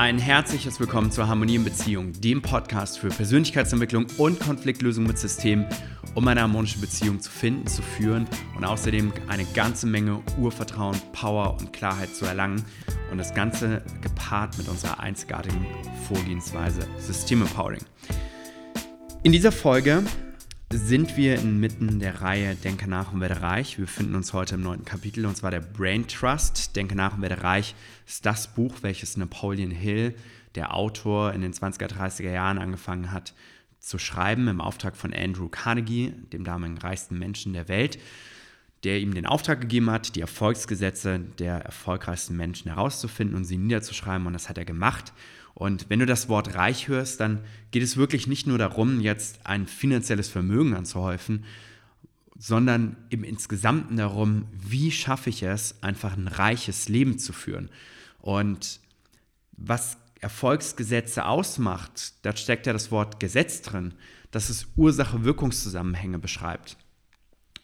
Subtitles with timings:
[0.00, 5.66] Ein herzliches Willkommen zur Harmonie in Beziehung, dem Podcast für Persönlichkeitsentwicklung und Konfliktlösung mit Systemen,
[6.14, 8.26] um eine harmonische Beziehung zu finden, zu führen
[8.56, 12.64] und außerdem eine ganze Menge Urvertrauen, Power und Klarheit zu erlangen
[13.12, 15.66] und das Ganze gepaart mit unserer einzigartigen
[16.08, 17.84] Vorgehensweise System Empowering.
[19.22, 20.02] In dieser Folge
[20.72, 23.76] sind wir inmitten der Reihe Denke nach und werde reich.
[23.76, 26.76] Wir befinden uns heute im neunten Kapitel und zwar der Brain Trust.
[26.76, 27.74] Denke nach und werde reich
[28.06, 30.14] ist das Buch, welches Napoleon Hill,
[30.54, 33.34] der Autor, in den 20er, 30er Jahren angefangen hat
[33.80, 37.98] zu schreiben im Auftrag von Andrew Carnegie, dem damaligen reichsten Menschen der Welt,
[38.84, 44.26] der ihm den Auftrag gegeben hat, die Erfolgsgesetze der erfolgreichsten Menschen herauszufinden und sie niederzuschreiben
[44.26, 45.12] und das hat er gemacht.
[45.54, 47.40] Und wenn du das Wort reich hörst, dann
[47.70, 51.44] geht es wirklich nicht nur darum, jetzt ein finanzielles Vermögen anzuhäufen,
[52.38, 57.68] sondern im Insgesamten darum, wie schaffe ich es, einfach ein reiches Leben zu führen.
[58.20, 58.80] Und
[59.52, 63.94] was Erfolgsgesetze ausmacht, da steckt ja das Wort Gesetz drin,
[64.30, 66.76] dass es Ursache-Wirkungszusammenhänge beschreibt.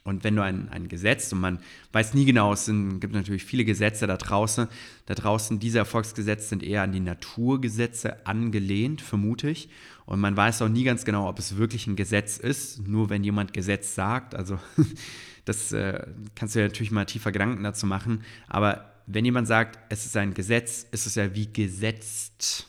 [0.07, 1.59] Und wenn du ein, ein Gesetz, und man
[1.91, 4.69] weiß nie genau, es sind, gibt natürlich viele Gesetze da draußen,
[5.07, 9.69] da draußen, diese Erfolgsgesetze sind eher an die Naturgesetze angelehnt, vermute ich.
[10.05, 13.25] Und man weiß auch nie ganz genau, ob es wirklich ein Gesetz ist, nur wenn
[13.25, 14.37] jemand Gesetz sagt.
[14.37, 14.61] Also
[15.45, 18.23] das äh, kannst du ja natürlich mal tiefer Gedanken dazu machen.
[18.47, 22.69] Aber wenn jemand sagt, es ist ein Gesetz, ist es ja wie gesetzt.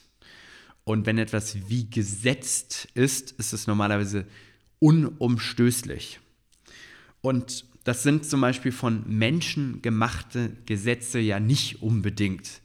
[0.84, 4.26] Und wenn etwas wie gesetzt ist, ist es normalerweise
[4.80, 6.20] unumstößlich.
[7.22, 12.62] Und das sind zum Beispiel von Menschen gemachte Gesetze ja nicht unbedingt,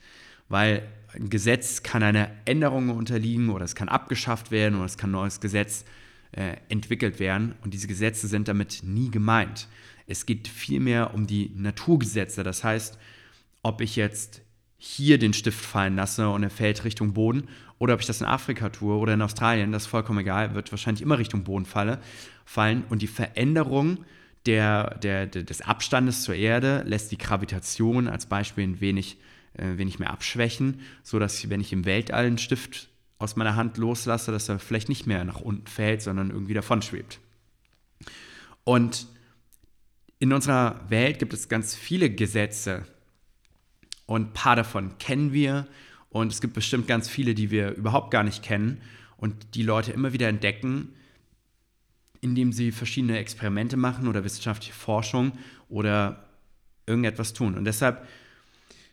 [0.48, 5.11] weil ein Gesetz kann einer Änderung unterliegen oder es kann abgeschafft werden oder es kann
[5.11, 5.84] ein neues Gesetz
[6.33, 7.55] äh, entwickelt werden.
[7.62, 9.69] Und diese Gesetze sind damit nie gemeint.
[10.06, 12.98] Es geht vielmehr um die Naturgesetze, das heißt,
[13.62, 14.42] ob ich jetzt
[14.77, 17.45] hier den Stift fallen lasse und er fällt Richtung Boden
[17.78, 20.73] oder ob ich das in Afrika tue oder in Australien, das ist vollkommen egal, wird
[20.73, 22.00] wahrscheinlich immer Richtung Boden falle,
[22.45, 22.83] fallen.
[22.89, 23.98] Und die Veränderung
[24.47, 29.19] der, der, der, des Abstandes zur Erde lässt die Gravitation als Beispiel ein wenig,
[29.55, 32.89] äh, wenig mehr abschwächen, sodass wenn ich im Weltall einen Stift
[33.19, 36.83] aus meiner Hand loslasse, dass er vielleicht nicht mehr nach unten fällt, sondern irgendwie davon
[36.83, 37.20] schwebt.
[38.64, 39.07] Und
[40.19, 42.85] in unserer Welt gibt es ganz viele Gesetze
[44.07, 45.67] und ein paar davon kennen wir
[46.11, 48.81] und es gibt bestimmt ganz viele, die wir überhaupt gar nicht kennen
[49.17, 50.95] und die Leute immer wieder entdecken,
[52.22, 55.33] indem sie verschiedene Experimente machen oder wissenschaftliche Forschung
[55.68, 56.24] oder
[56.86, 57.56] irgendetwas tun.
[57.56, 58.06] Und deshalb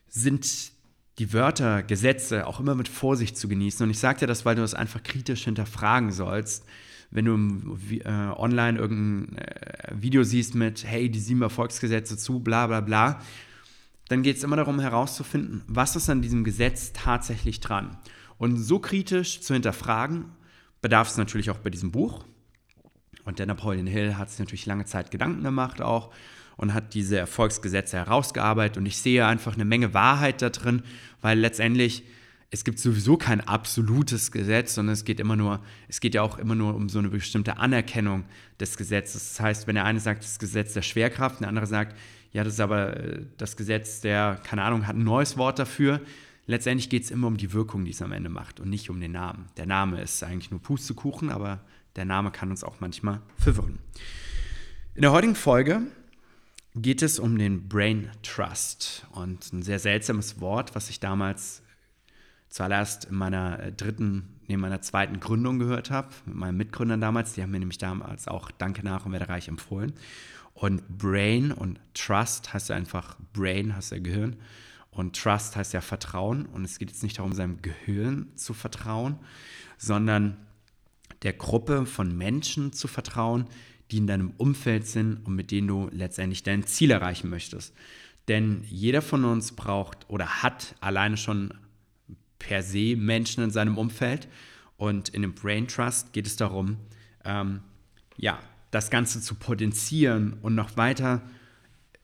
[0.07, 0.71] sind
[1.19, 3.83] die Wörter, Gesetze auch immer mit Vorsicht zu genießen.
[3.83, 6.65] Und ich sage dir das, weil du das einfach kritisch hinterfragen sollst.
[7.11, 12.67] Wenn du äh, online irgendein äh, Video siehst mit, hey, die sieben Erfolgsgesetze zu, bla
[12.67, 13.21] bla bla,
[14.07, 17.97] dann geht es immer darum herauszufinden, was ist an diesem Gesetz tatsächlich dran.
[18.37, 20.25] Und so kritisch zu hinterfragen,
[20.81, 22.25] bedarf es natürlich auch bei diesem Buch.
[23.29, 26.11] Und der Napoleon Hill hat sich natürlich lange Zeit Gedanken gemacht auch
[26.57, 28.77] und hat diese Erfolgsgesetze herausgearbeitet.
[28.77, 30.81] Und ich sehe einfach eine Menge Wahrheit da drin,
[31.21, 32.03] weil letztendlich
[32.49, 36.39] es gibt sowieso kein absolutes Gesetz, sondern es geht immer nur, es geht ja auch
[36.39, 38.23] immer nur um so eine bestimmte Anerkennung
[38.59, 39.35] des Gesetzes.
[39.35, 41.95] Das heißt, wenn der eine sagt, das Gesetz der Schwerkraft, der andere sagt,
[42.33, 46.01] ja, das ist aber äh, das Gesetz der, keine Ahnung, hat ein neues Wort dafür.
[46.47, 48.99] Letztendlich geht es immer um die Wirkung, die es am Ende macht und nicht um
[48.99, 49.45] den Namen.
[49.57, 51.59] Der Name ist eigentlich nur Pustekuchen, aber
[51.95, 53.79] der Name kann uns auch manchmal verwirren.
[54.95, 55.81] In der heutigen Folge
[56.75, 61.61] geht es um den Brain Trust und ein sehr seltsames Wort, was ich damals
[62.49, 67.33] zuallererst in meiner äh, dritten, neben meiner zweiten Gründung gehört habe, mit meinen Mitgründern damals.
[67.33, 69.93] Die haben mir nämlich damals auch Danke nach und werde reich empfohlen.
[70.53, 74.35] Und Brain und Trust heißt ja einfach Brain, heißt ja Gehirn.
[74.91, 76.45] Und Trust heißt ja Vertrauen.
[76.47, 79.19] Und es geht jetzt nicht darum, seinem Gehirn zu vertrauen,
[79.77, 80.37] sondern
[81.23, 83.45] der Gruppe von Menschen zu vertrauen,
[83.91, 87.73] die in deinem Umfeld sind und mit denen du letztendlich dein Ziel erreichen möchtest.
[88.27, 91.53] Denn jeder von uns braucht oder hat alleine schon
[92.37, 94.27] per se Menschen in seinem Umfeld.
[94.77, 96.77] Und in dem Brain Trust geht es darum,
[97.25, 97.61] ähm,
[98.17, 98.39] ja,
[98.71, 101.21] das Ganze zu potenzieren und noch weiter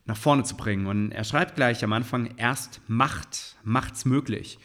[0.04, 0.86] nach vorne zu bringen.
[0.86, 4.58] Und er schreibt gleich am Anfang, erst Macht, macht's möglich.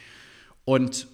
[0.66, 1.08] Und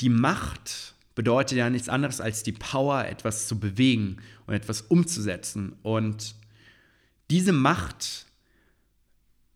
[0.00, 4.16] die Macht bedeutet ja nichts anderes als die Power, etwas zu bewegen
[4.46, 5.74] und etwas umzusetzen.
[5.82, 6.34] Und
[7.30, 8.26] diese Macht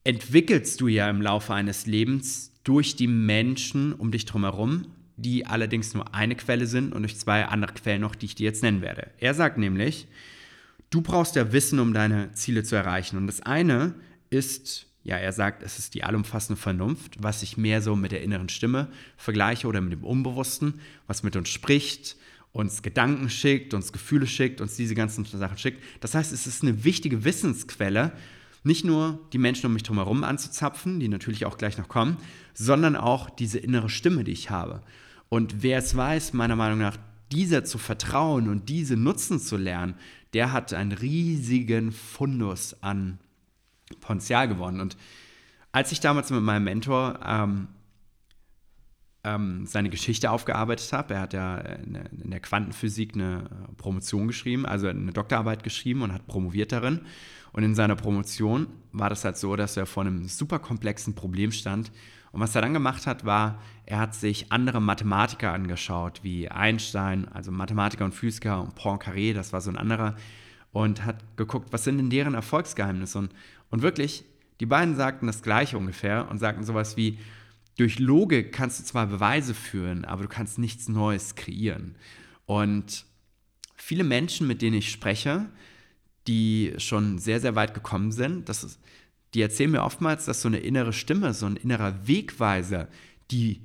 [0.05, 5.94] entwickelst du ja im Laufe eines Lebens durch die Menschen um dich herum, die allerdings
[5.94, 8.82] nur eine Quelle sind und durch zwei andere Quellen noch, die ich dir jetzt nennen
[8.82, 9.11] werde.
[9.19, 10.06] Er sagt nämlich,
[10.90, 13.16] du brauchst ja Wissen, um deine Ziele zu erreichen.
[13.16, 13.94] Und das eine
[14.31, 18.22] ist ja, er sagt, es ist die allumfassende Vernunft, was ich mehr so mit der
[18.22, 22.16] inneren Stimme vergleiche oder mit dem Unbewussten, was mit uns spricht,
[22.52, 25.82] uns Gedanken schickt, uns Gefühle schickt, uns diese ganzen Sachen schickt.
[26.00, 28.12] Das heißt, es ist eine wichtige Wissensquelle,
[28.64, 32.16] nicht nur die Menschen um mich herum anzuzapfen, die natürlich auch gleich noch kommen,
[32.54, 34.82] sondern auch diese innere Stimme, die ich habe.
[35.28, 36.96] Und wer es weiß, meiner Meinung nach,
[37.30, 39.94] dieser zu vertrauen und diese nutzen zu lernen,
[40.32, 43.18] der hat einen riesigen Fundus an
[44.00, 44.81] Potenzial gewonnen.
[44.81, 44.96] Und
[45.73, 47.69] als ich damals mit meinem Mentor ähm,
[49.25, 54.88] ähm, seine Geschichte aufgearbeitet habe, er hat ja in der Quantenphysik eine Promotion geschrieben, also
[54.88, 57.00] eine Doktorarbeit geschrieben und hat promoviert darin.
[57.52, 61.50] Und in seiner Promotion war das halt so, dass er vor einem super komplexen Problem
[61.50, 61.90] stand.
[62.31, 67.26] Und was er dann gemacht hat, war, er hat sich andere Mathematiker angeschaut, wie Einstein,
[67.29, 70.14] also Mathematiker und Physiker und Poincaré, das war so ein anderer,
[70.73, 73.19] und hat geguckt, was sind denn deren Erfolgsgeheimnisse.
[73.19, 73.32] Und,
[73.70, 74.24] und wirklich,
[74.60, 77.18] die beiden sagten das Gleiche ungefähr und sagten sowas wie,
[77.76, 81.94] durch Logik kannst du zwar Beweise führen, aber du kannst nichts Neues kreieren.
[82.44, 83.04] Und
[83.76, 85.48] viele Menschen, mit denen ich spreche,
[86.26, 88.80] die schon sehr, sehr weit gekommen sind, das ist,
[89.34, 92.88] die erzählen mir oftmals, dass so eine innere Stimme, so ein innerer Wegweiser,
[93.30, 93.62] die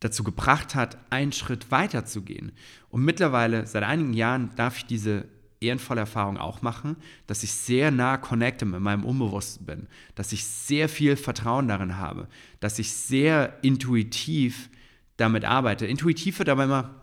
[0.00, 2.52] dazu gebracht hat, einen Schritt weiter zu gehen.
[2.90, 5.26] Und mittlerweile, seit einigen Jahren, darf ich diese
[5.60, 10.44] ehrenvolle Erfahrung auch machen, dass ich sehr nah connecte mit meinem Unbewussten bin, dass ich
[10.44, 12.28] sehr viel Vertrauen darin habe,
[12.60, 14.68] dass ich sehr intuitiv
[15.16, 15.86] damit arbeite.
[15.86, 16.94] Intuitiv wird aber immer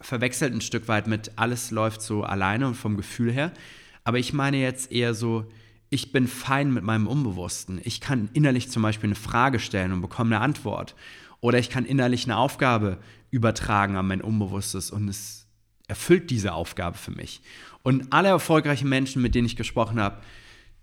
[0.00, 3.52] verwechselt ein Stück weit mit alles läuft so alleine und vom Gefühl her.
[4.04, 5.44] Aber ich meine jetzt eher so,
[5.90, 7.80] ich bin fein mit meinem Unbewussten.
[7.84, 10.94] Ich kann innerlich zum Beispiel eine Frage stellen und bekomme eine Antwort.
[11.40, 12.98] Oder ich kann innerlich eine Aufgabe
[13.30, 15.47] übertragen an mein Unbewusstes und es
[15.88, 17.40] erfüllt diese Aufgabe für mich.
[17.82, 20.20] Und alle erfolgreichen Menschen, mit denen ich gesprochen habe,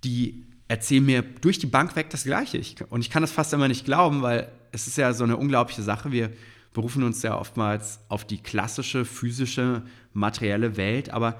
[0.03, 2.57] die erzählen mir durch die Bank weg das Gleiche.
[2.57, 5.37] Ich, und ich kann das fast immer nicht glauben, weil es ist ja so eine
[5.37, 6.11] unglaubliche Sache.
[6.11, 6.31] Wir
[6.73, 11.39] berufen uns ja oftmals auf die klassische, physische, materielle Welt, aber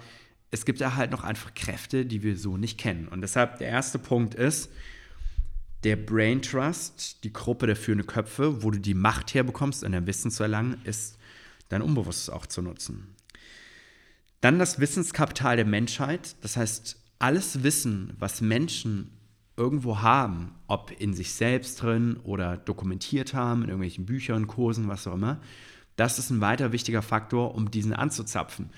[0.52, 3.08] es gibt ja halt noch einfach Kräfte, die wir so nicht kennen.
[3.08, 4.70] Und deshalb der erste Punkt ist,
[5.84, 10.32] der Brain Trust, die Gruppe der führenden Köpfe, wo du die Macht herbekommst, ein Wissen
[10.32, 11.18] zu erlangen, ist
[11.70, 13.15] dein Unbewusstes auch zu nutzen.
[14.42, 19.12] Dann das Wissenskapital der Menschheit, das heißt, alles Wissen, was Menschen
[19.58, 25.08] irgendwo haben, ob in sich selbst drin oder dokumentiert haben, in irgendwelchen Büchern, Kursen, was
[25.08, 25.40] auch immer,
[25.96, 28.70] das ist ein weiter wichtiger Faktor, um diesen anzuzapfen.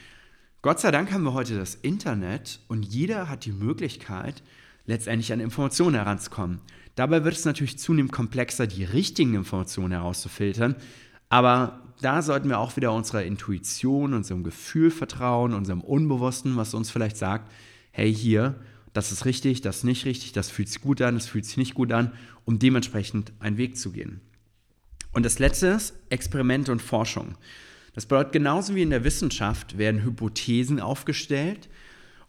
[0.62, 4.44] Gott sei Dank haben wir heute das Internet und jeder hat die Möglichkeit,
[4.86, 6.60] letztendlich an Informationen heranzukommen.
[6.96, 10.76] Dabei wird es natürlich zunehmend komplexer, die richtigen Informationen herauszufiltern,
[11.30, 16.92] aber da sollten wir auch wieder unserer Intuition, unserem Gefühl vertrauen, unserem Unbewussten, was uns
[16.92, 17.52] vielleicht sagt,
[17.92, 18.56] hey hier,
[18.94, 21.58] das ist richtig, das ist nicht richtig, das fühlt sich gut an, das fühlt sich
[21.58, 22.12] nicht gut an,
[22.46, 24.22] um dementsprechend einen Weg zu gehen.
[25.12, 27.36] Und das letzte ist Experimente und Forschung.
[27.94, 31.70] Das bedeutet, genauso wie in der Wissenschaft werden Hypothesen aufgestellt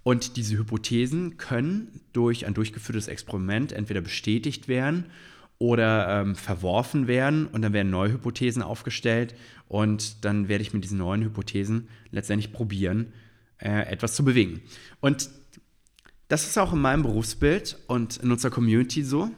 [0.03, 5.05] und diese Hypothesen können durch ein durchgeführtes Experiment entweder bestätigt werden
[5.59, 9.35] oder ähm, verworfen werden und dann werden neue Hypothesen aufgestellt
[9.67, 13.13] und dann werde ich mit diesen neuen Hypothesen letztendlich probieren,
[13.59, 14.63] äh, etwas zu bewegen.
[15.01, 15.31] Und
[16.29, 19.31] das ist auch in meinem Berufsbild und in unserer Community so,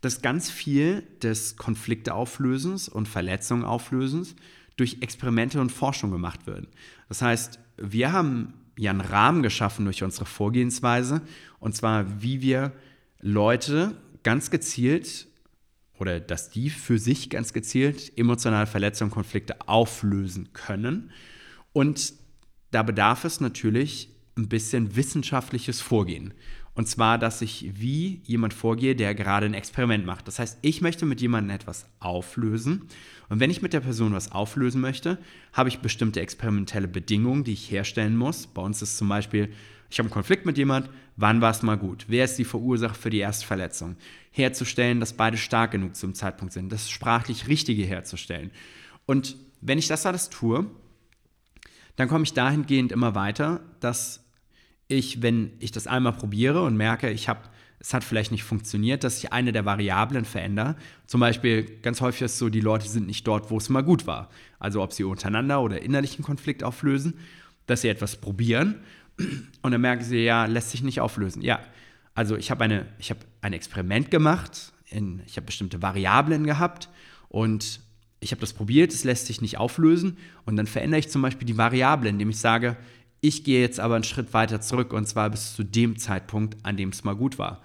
[0.00, 4.34] dass ganz viel des Konflikteauflösens und Verletzungen auflösens
[4.76, 6.68] durch Experimente und Forschung gemacht wird.
[7.08, 11.22] Das heißt, wir haben ja einen Rahmen geschaffen durch unsere Vorgehensweise
[11.60, 12.72] und zwar, wie wir
[13.20, 15.26] Leute ganz gezielt
[15.98, 21.10] oder dass die für sich ganz gezielt emotionale Verletzungen, Konflikte auflösen können.
[21.72, 22.14] Und
[22.70, 26.34] da bedarf es natürlich ein bisschen wissenschaftliches Vorgehen.
[26.76, 30.28] Und zwar, dass ich wie jemand vorgehe, der gerade ein Experiment macht.
[30.28, 32.82] Das heißt, ich möchte mit jemandem etwas auflösen.
[33.30, 35.16] Und wenn ich mit der Person was auflösen möchte,
[35.54, 38.46] habe ich bestimmte experimentelle Bedingungen, die ich herstellen muss.
[38.46, 39.48] Bei uns ist zum Beispiel,
[39.88, 42.04] ich habe einen Konflikt mit jemand, wann war es mal gut?
[42.08, 43.96] Wer ist die Verursacher für die erste Verletzung?
[44.30, 48.50] Herzustellen, dass beide stark genug zum Zeitpunkt sind, das sprachlich Richtige herzustellen.
[49.06, 50.66] Und wenn ich das alles tue,
[51.96, 54.25] dann komme ich dahingehend immer weiter, dass
[54.88, 57.40] ich, wenn ich das einmal probiere und merke, ich habe,
[57.78, 60.76] es hat vielleicht nicht funktioniert, dass ich eine der Variablen verändere.
[61.06, 63.82] Zum Beispiel, ganz häufig ist es so, die Leute sind nicht dort, wo es mal
[63.82, 64.30] gut war.
[64.58, 67.14] Also ob sie untereinander oder innerlichen Konflikt auflösen,
[67.66, 68.76] dass sie etwas probieren
[69.62, 71.42] und dann merken sie, ja, lässt sich nicht auflösen.
[71.42, 71.60] Ja,
[72.14, 76.88] also ich habe eine, ich ein Experiment gemacht, in, ich habe bestimmte Variablen gehabt
[77.28, 77.80] und
[78.20, 81.46] ich habe das probiert, es lässt sich nicht auflösen und dann verändere ich zum Beispiel
[81.46, 82.76] die Variable, indem ich sage,
[83.20, 86.76] ich gehe jetzt aber einen Schritt weiter zurück und zwar bis zu dem Zeitpunkt, an
[86.76, 87.62] dem es mal gut war.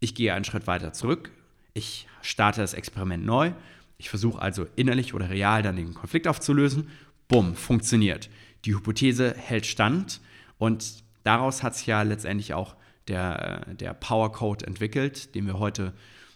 [0.00, 1.32] ich gehe einen Schritt weiter zurück,
[1.74, 3.52] ich starte das Experiment neu,
[3.96, 6.88] ich versuche also innerlich oder real dann den Konflikt aufzulösen,
[7.26, 8.30] bumm, funktioniert.
[8.64, 10.20] Die Hypothese hält stand
[10.58, 12.76] und daraus hat sich ja letztendlich auch
[13.08, 15.94] der, der Power Code entwickelt, den wir heute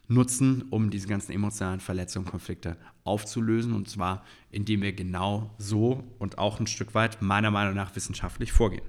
[0.08, 3.72] nutzen, um diese ganzen emotionalen Verletzungen, Konflikte aufzulösen.
[3.72, 8.52] Und zwar, indem wir genau so und auch ein Stück weit meiner Meinung nach wissenschaftlich
[8.52, 8.84] vorgehen.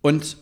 [0.00, 0.36] Und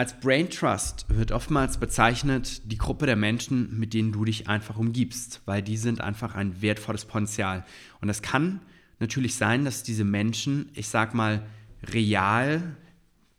[0.00, 4.78] als Brain Trust wird oftmals bezeichnet die Gruppe der Menschen, mit denen du dich einfach
[4.78, 7.66] umgibst, weil die sind einfach ein wertvolles Potenzial.
[8.00, 8.62] Und es kann
[8.98, 11.42] natürlich sein, dass diese Menschen, ich sag mal,
[11.82, 12.76] real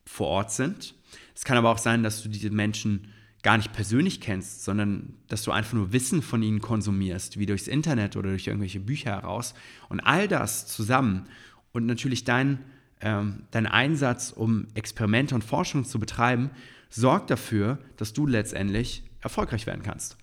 [0.05, 0.93] vor Ort sind.
[1.35, 3.07] Es kann aber auch sein, dass du diese Menschen
[3.43, 7.67] gar nicht persönlich kennst, sondern dass du einfach nur Wissen von ihnen konsumierst, wie durchs
[7.67, 9.53] Internet oder durch irgendwelche Bücher heraus.
[9.89, 11.27] Und all das zusammen
[11.71, 12.59] und natürlich dein,
[13.01, 16.51] ähm, dein Einsatz, um Experimente und Forschung zu betreiben,
[16.89, 20.17] sorgt dafür, dass du letztendlich erfolgreich werden kannst.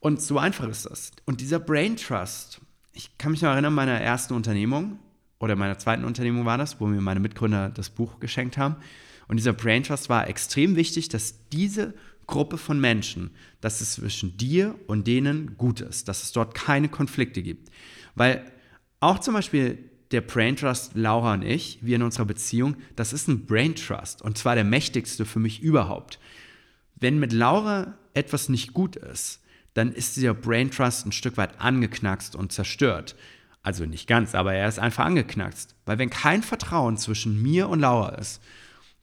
[0.00, 1.12] Und so einfach ist das.
[1.26, 2.60] Und dieser Brain Trust,
[2.92, 4.98] ich kann mich noch erinnern, meiner ersten Unternehmung
[5.38, 8.76] oder meiner zweiten Unternehmung war das, wo mir meine Mitgründer das Buch geschenkt haben.
[9.28, 11.94] Und dieser Brain Trust war extrem wichtig, dass diese
[12.30, 16.88] Gruppe von Menschen, dass es zwischen dir und denen gut ist, dass es dort keine
[16.88, 17.70] Konflikte gibt.
[18.14, 18.50] Weil
[19.00, 23.28] auch zum Beispiel der Brain Trust, Laura und ich, wir in unserer Beziehung, das ist
[23.28, 26.18] ein Brain Trust und zwar der mächtigste für mich überhaupt.
[26.96, 29.40] Wenn mit Laura etwas nicht gut ist,
[29.74, 33.14] dann ist dieser Brain Trust ein Stück weit angeknackst und zerstört.
[33.62, 35.74] Also nicht ganz, aber er ist einfach angeknackst.
[35.84, 38.40] Weil wenn kein Vertrauen zwischen mir und Laura ist,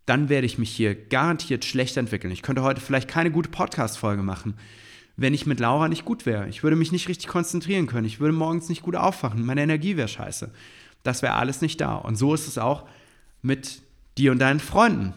[0.08, 2.32] dann werde ich mich hier garantiert schlecht entwickeln.
[2.32, 4.56] Ich könnte heute vielleicht keine gute Podcast-Folge machen,
[5.18, 6.48] wenn ich mit Laura nicht gut wäre.
[6.48, 8.08] Ich würde mich nicht richtig konzentrieren können.
[8.08, 9.46] Ich würde morgens nicht gut aufwachen.
[9.46, 10.50] Meine Energie wäre scheiße.
[11.04, 11.96] Das wäre alles nicht da.
[11.96, 12.88] Und so ist es auch
[13.42, 13.82] mit
[14.18, 15.14] dir und deinen Freunden,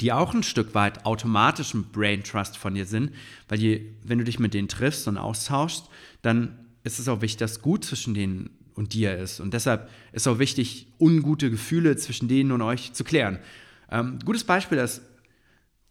[0.00, 3.10] die auch ein Stück weit automatisch ein Brain Trust von dir sind,
[3.48, 5.88] weil je, wenn du dich mit denen triffst und austauschst,
[6.22, 9.40] dann ist es auch wichtig, dass gut zwischen denen und dir ist.
[9.40, 13.40] Und deshalb ist auch wichtig, ungute Gefühle zwischen denen und euch zu klären.
[13.90, 15.02] Ähm, gutes Beispiel ist,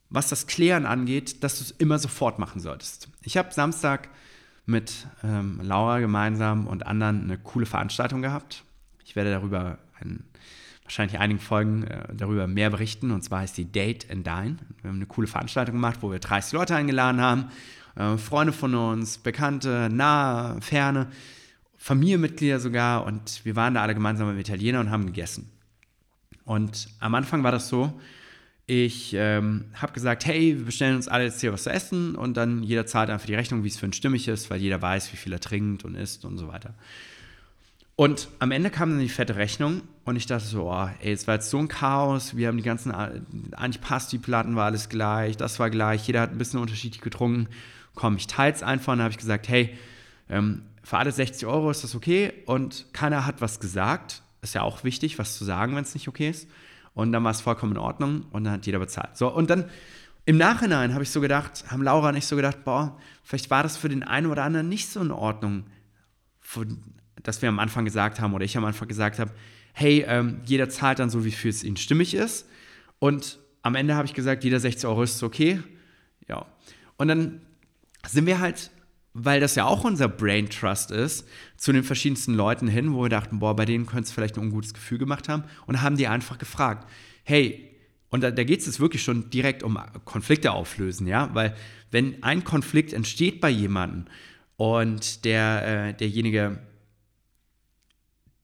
[0.09, 3.09] was das Klären angeht, dass du es immer sofort machen solltest.
[3.23, 4.09] Ich habe Samstag
[4.65, 8.63] mit ähm, Laura gemeinsam und anderen eine coole Veranstaltung gehabt.
[9.03, 10.23] Ich werde darüber ein,
[10.83, 13.11] wahrscheinlich einigen Folgen äh, darüber mehr berichten.
[13.11, 14.57] Und zwar heißt die Date and Dine.
[14.81, 17.49] Wir haben eine coole Veranstaltung gemacht, wo wir 30 Leute eingeladen haben.
[17.95, 21.07] Äh, Freunde von uns, Bekannte, nahe, ferne,
[21.77, 23.05] Familienmitglieder sogar.
[23.05, 25.49] Und wir waren da alle gemeinsam mit Italiener und haben gegessen.
[26.45, 27.99] Und am Anfang war das so,
[28.65, 32.35] ich ähm, habe gesagt, hey, wir bestellen uns alle jetzt hier was zu essen und
[32.37, 35.11] dann jeder zahlt einfach die Rechnung, wie es für ihn stimmig ist, weil jeder weiß,
[35.11, 36.73] wie viel er trinkt und isst und so weiter.
[37.95, 41.27] Und am Ende kam dann die fette Rechnung und ich dachte so, oh, ey, es
[41.27, 44.89] war jetzt so ein Chaos, wir haben die ganzen, eigentlich passt die Platten, war alles
[44.89, 47.49] gleich, das war gleich, jeder hat ein bisschen unterschiedlich getrunken.
[47.95, 49.77] Komm, ich teile es einfach und dann habe ich gesagt, hey,
[50.29, 54.61] ähm, für alle 60 Euro ist das okay und keiner hat was gesagt ist ja
[54.61, 56.47] auch wichtig, was zu sagen, wenn es nicht okay ist.
[56.93, 59.17] Und dann war es vollkommen in Ordnung und dann hat jeder bezahlt.
[59.17, 59.69] So, und dann
[60.25, 63.63] im Nachhinein habe ich so gedacht, haben Laura und ich so gedacht, boah, vielleicht war
[63.63, 65.65] das für den einen oder anderen nicht so in Ordnung,
[67.23, 69.31] dass wir am Anfang gesagt haben oder ich am Anfang gesagt habe,
[69.73, 72.47] hey, ähm, jeder zahlt dann so, wie für es ihnen stimmig ist.
[72.99, 75.61] Und am Ende habe ich gesagt, jeder 60 Euro ist okay.
[76.27, 76.45] Ja.
[76.97, 77.41] Und dann
[78.07, 78.69] sind wir halt
[79.13, 83.09] weil das ja auch unser Brain Trust ist, zu den verschiedensten Leuten hin, wo wir
[83.09, 86.07] dachten, boah, bei denen könnte es vielleicht ein ungutes Gefühl gemacht haben und haben die
[86.07, 86.89] einfach gefragt,
[87.23, 87.69] hey,
[88.09, 91.55] und da, da geht es jetzt wirklich schon direkt um Konflikte auflösen, ja, weil
[91.91, 94.05] wenn ein Konflikt entsteht bei jemandem
[94.57, 96.59] und der, äh, derjenige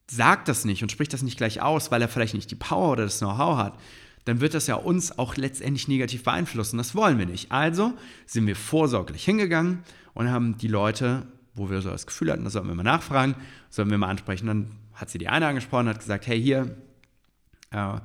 [0.09, 2.93] sagt das nicht und spricht das nicht gleich aus, weil er vielleicht nicht die Power
[2.93, 3.79] oder das Know-how hat,
[4.25, 6.77] dann wird das ja uns auch letztendlich negativ beeinflussen.
[6.77, 7.51] Das wollen wir nicht.
[7.51, 7.93] Also
[8.25, 9.79] sind wir vorsorglich hingegangen
[10.13, 13.35] und haben die Leute, wo wir so das Gefühl hatten, das sollten wir mal nachfragen,
[13.69, 14.47] sollten wir mal ansprechen.
[14.47, 16.77] Dann hat sie die eine angesprochen, hat gesagt, hey, hier,
[17.71, 17.99] äh,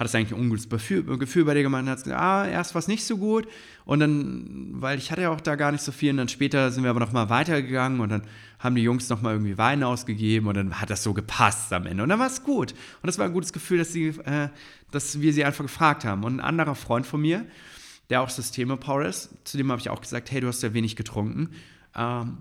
[0.00, 1.82] hat es eigentlich ein ungutes Gefühl, bei dir gemacht?
[1.82, 3.46] Und hat gesagt, ah, erst war es nicht so gut.
[3.84, 6.70] Und dann, weil ich hatte ja auch da gar nicht so viel, und dann später
[6.70, 8.22] sind wir aber nochmal weitergegangen und dann
[8.58, 12.02] haben die Jungs nochmal irgendwie Wein ausgegeben und dann hat das so gepasst am Ende.
[12.02, 12.72] Und dann war es gut.
[12.72, 14.48] Und das war ein gutes Gefühl, dass, sie, äh,
[14.90, 16.24] dass wir sie einfach gefragt haben.
[16.24, 17.44] Und ein anderer Freund von mir,
[18.08, 19.28] der auch Systeme-Power ist.
[19.44, 21.50] Zudem habe ich auch gesagt, hey, du hast ja wenig getrunken.
[21.94, 22.38] Ähm,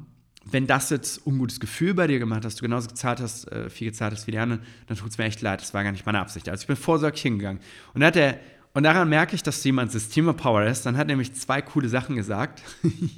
[0.52, 3.70] wenn das jetzt ungutes Gefühl bei dir gemacht hat, dass du genauso gezahlt hast, äh,
[3.70, 5.62] viel gezahlt hast wie die anderen, dann tut es mir echt leid.
[5.62, 6.50] Das war gar nicht meine Absicht.
[6.50, 7.62] Also ich bin vorsorglich hingegangen.
[7.94, 8.40] Und, hat er,
[8.74, 10.86] und daran merke ich, dass jemand Systeme-Power ist.
[10.86, 12.62] Dann hat er nämlich zwei coole Sachen gesagt.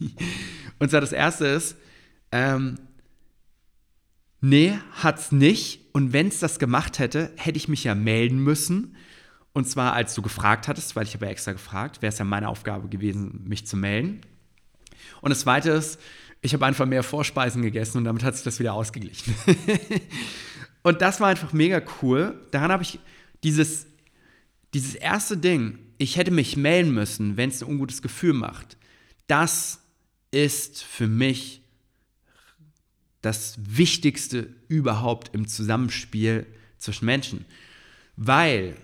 [0.80, 1.78] und zwar das erste ist,
[2.32, 2.80] ähm,
[4.40, 5.82] nee, hat's nicht.
[5.94, 8.96] Und wenn es das gemacht hätte, hätte ich mich ja melden müssen
[9.54, 12.26] Und zwar, als du gefragt hattest, weil ich habe ja extra gefragt, wäre es ja
[12.26, 14.22] meine Aufgabe gewesen, mich zu melden.
[15.22, 16.00] Und das Zweite ist,
[16.41, 19.36] ich habe einfach mehr Vorspeisen gegessen und damit hat sich das wieder ausgeglichen.
[20.83, 22.39] und das war einfach mega cool.
[22.51, 23.00] Daran habe ich
[23.43, 23.86] dieses,
[24.74, 28.75] dieses erste Ding, ich hätte mich melden müssen, wenn es ein ungutes Gefühl macht.
[29.27, 29.81] Das
[30.31, 31.62] ist für mich
[33.21, 37.45] das Wichtigste überhaupt im Zusammenspiel zwischen Menschen.
[38.15, 38.75] Weil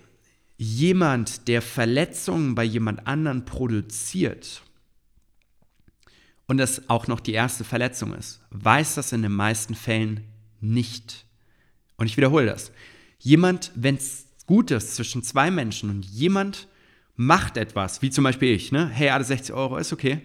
[0.58, 4.62] jemand, der Verletzungen bei jemand anderen produziert
[6.48, 10.24] und das auch noch die erste Verletzung ist, weiß das in den meisten Fällen
[10.60, 11.26] nicht.
[11.98, 12.72] Und ich wiederhole das.
[13.20, 16.68] Jemand, wenn es gut ist zwischen zwei Menschen und jemand
[17.16, 18.88] macht etwas, wie zum Beispiel ich, ne?
[18.88, 20.22] hey, alle 60 Euro ist okay,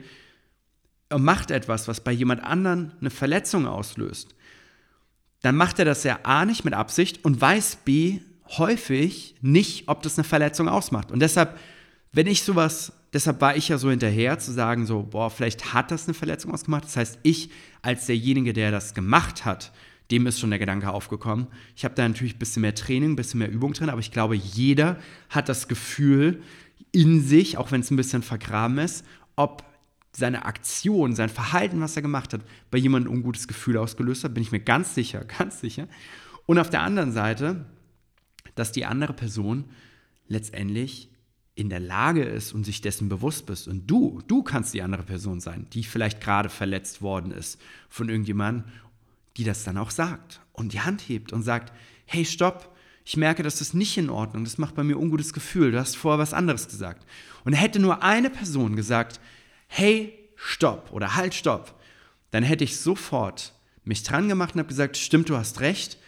[1.11, 4.35] und macht etwas, was bei jemand anderen eine Verletzung auslöst,
[5.41, 8.21] dann macht er das ja A nicht mit Absicht und weiß B
[8.59, 11.11] häufig nicht, ob das eine Verletzung ausmacht.
[11.11, 11.59] Und deshalb,
[12.13, 15.91] wenn ich sowas, deshalb war ich ja so hinterher zu sagen, so, boah, vielleicht hat
[15.91, 16.85] das eine Verletzung ausgemacht.
[16.85, 17.51] Das heißt, ich
[17.83, 19.73] als derjenige, der das gemacht hat,
[20.11, 21.47] dem ist schon der Gedanke aufgekommen.
[21.75, 24.11] Ich habe da natürlich ein bisschen mehr Training, ein bisschen mehr Übung drin, aber ich
[24.11, 24.99] glaube, jeder
[25.31, 26.43] hat das Gefühl
[26.91, 29.05] in sich, auch wenn es ein bisschen vergraben ist,
[29.37, 29.65] ob
[30.15, 34.35] seine Aktion, sein Verhalten, was er gemacht hat, bei jemandem ein ungutes Gefühl ausgelöst hat,
[34.35, 35.89] bin ich mir ganz sicher, ganz sicher.
[36.45, 37.65] Und auf der anderen Seite,
[38.55, 39.71] dass die andere Person
[40.29, 41.12] letztendlich
[41.55, 43.69] in der Lage ist und sich dessen bewusst bist.
[43.69, 48.09] Und du, du kannst die andere Person sein, die vielleicht gerade verletzt worden ist von
[48.09, 48.65] irgendjemandem,
[49.37, 51.73] die das dann auch sagt und die Hand hebt und sagt,
[52.07, 55.73] hey, stopp, ich merke, das ist nicht in Ordnung, das macht bei mir ungutes Gefühl,
[55.73, 57.07] du hast vorher was anderes gesagt.
[57.45, 59.21] Und hätte nur eine Person gesagt,
[59.67, 61.79] hey, stopp oder halt, stopp,
[62.31, 63.53] dann hätte ich sofort
[63.85, 65.99] mich dran gemacht und habe gesagt, stimmt, du hast recht.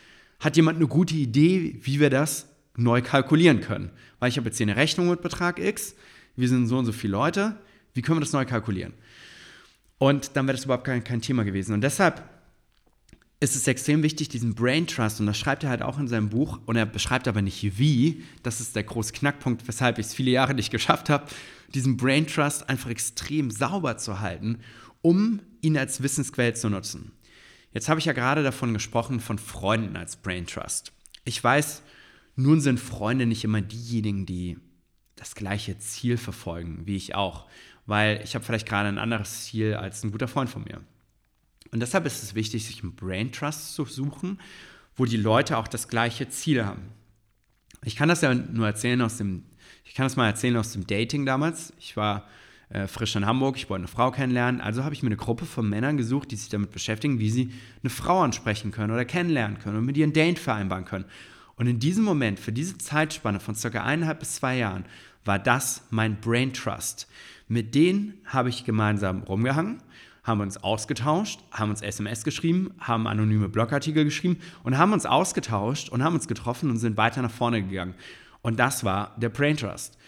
[0.41, 3.91] Hat jemand eine gute Idee, wie wir das neu kalkulieren können?
[4.19, 5.95] Weil ich habe jetzt hier eine Rechnung mit Betrag X,
[6.37, 7.57] wir sind so und so viele Leute,
[7.93, 8.95] wie können wir das neu kalkulieren?
[9.99, 11.73] Und dann wäre das überhaupt kein, kein Thema gewesen.
[11.73, 12.29] Und deshalb
[13.41, 16.31] ist es extrem wichtig, diesen Brain Trust, und das schreibt er halt auch in seinem
[16.31, 20.15] Buch, und er beschreibt aber nicht wie, das ist der große Knackpunkt, weshalb ich es
[20.15, 21.27] viele Jahre nicht geschafft habe,
[21.75, 24.61] diesen Brain Trust einfach extrem sauber zu halten,
[25.03, 27.13] um ihn als Wissensquelle zu nutzen.
[27.73, 30.93] Jetzt habe ich ja gerade davon gesprochen, von Freunden als Brain Trust.
[31.25, 31.83] Ich weiß,
[32.37, 34.59] nun sind Freunde nicht immer diejenigen, die
[35.17, 37.47] das gleiche Ziel verfolgen, wie ich auch,
[37.87, 40.81] weil ich habe vielleicht gerade ein anderes Ziel als ein guter Freund von mir.
[41.71, 44.39] Und deshalb ist es wichtig, sich einen Brain Trust zu suchen,
[44.97, 46.83] wo die Leute auch das gleiche Ziel haben.
[47.85, 49.45] Ich kann das ja nur erzählen aus dem,
[49.85, 51.73] ich kann das mal erzählen aus dem Dating damals.
[51.79, 52.29] Ich war
[52.71, 55.45] äh, frisch in Hamburg, ich wollte eine Frau kennenlernen, also habe ich mir eine Gruppe
[55.45, 59.59] von Männern gesucht, die sich damit beschäftigen, wie sie eine Frau ansprechen können oder kennenlernen
[59.59, 61.05] können und mit ihr ein Date vereinbaren können.
[61.57, 64.85] Und in diesem Moment, für diese Zeitspanne von circa eineinhalb bis zwei Jahren,
[65.25, 67.09] war das mein Brain Trust.
[67.49, 69.81] Mit denen habe ich gemeinsam rumgehangen
[70.25, 75.91] haben uns ausgetauscht, haben uns SMS geschrieben, haben anonyme Blogartikel geschrieben und haben uns ausgetauscht
[75.91, 77.95] und haben uns getroffen und sind weiter nach vorne gegangen.
[78.41, 79.99] Und das war der Brain Trust.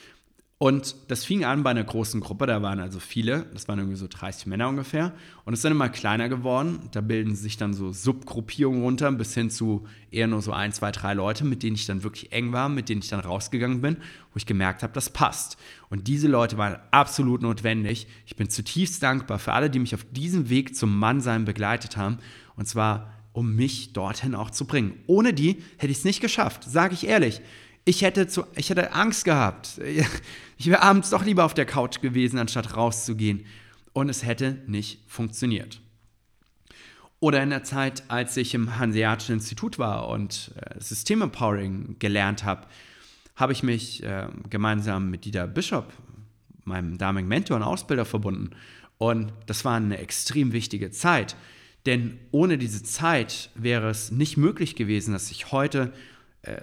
[0.58, 3.98] Und das fing an bei einer großen Gruppe, da waren also viele, das waren irgendwie
[3.98, 5.12] so 30 Männer ungefähr.
[5.44, 6.88] Und es ist dann immer kleiner geworden.
[6.92, 10.92] Da bilden sich dann so Subgruppierungen runter, bis hin zu eher nur so ein, zwei,
[10.92, 13.98] drei Leute, mit denen ich dann wirklich eng war, mit denen ich dann rausgegangen bin,
[14.32, 15.58] wo ich gemerkt habe, das passt.
[15.90, 18.06] Und diese Leute waren absolut notwendig.
[18.24, 22.16] Ich bin zutiefst dankbar für alle, die mich auf diesem Weg zum Mannsein begleitet haben.
[22.56, 24.94] Und zwar, um mich dorthin auch zu bringen.
[25.06, 27.42] Ohne die hätte ich es nicht geschafft, sage ich ehrlich.
[27.88, 29.80] Ich hätte, zu, ich hätte Angst gehabt.
[30.58, 33.46] Ich wäre abends doch lieber auf der Couch gewesen, anstatt rauszugehen.
[33.92, 35.80] Und es hätte nicht funktioniert.
[37.20, 42.66] Oder in der Zeit, als ich im Hanseatischen Institut war und äh, Systemempowering gelernt habe,
[43.36, 45.92] habe ich mich äh, gemeinsam mit Dieter Bishop,
[46.64, 48.50] meinem damaligen Mentor und Ausbilder, verbunden.
[48.98, 51.36] Und das war eine extrem wichtige Zeit.
[51.86, 55.92] Denn ohne diese Zeit wäre es nicht möglich gewesen, dass ich heute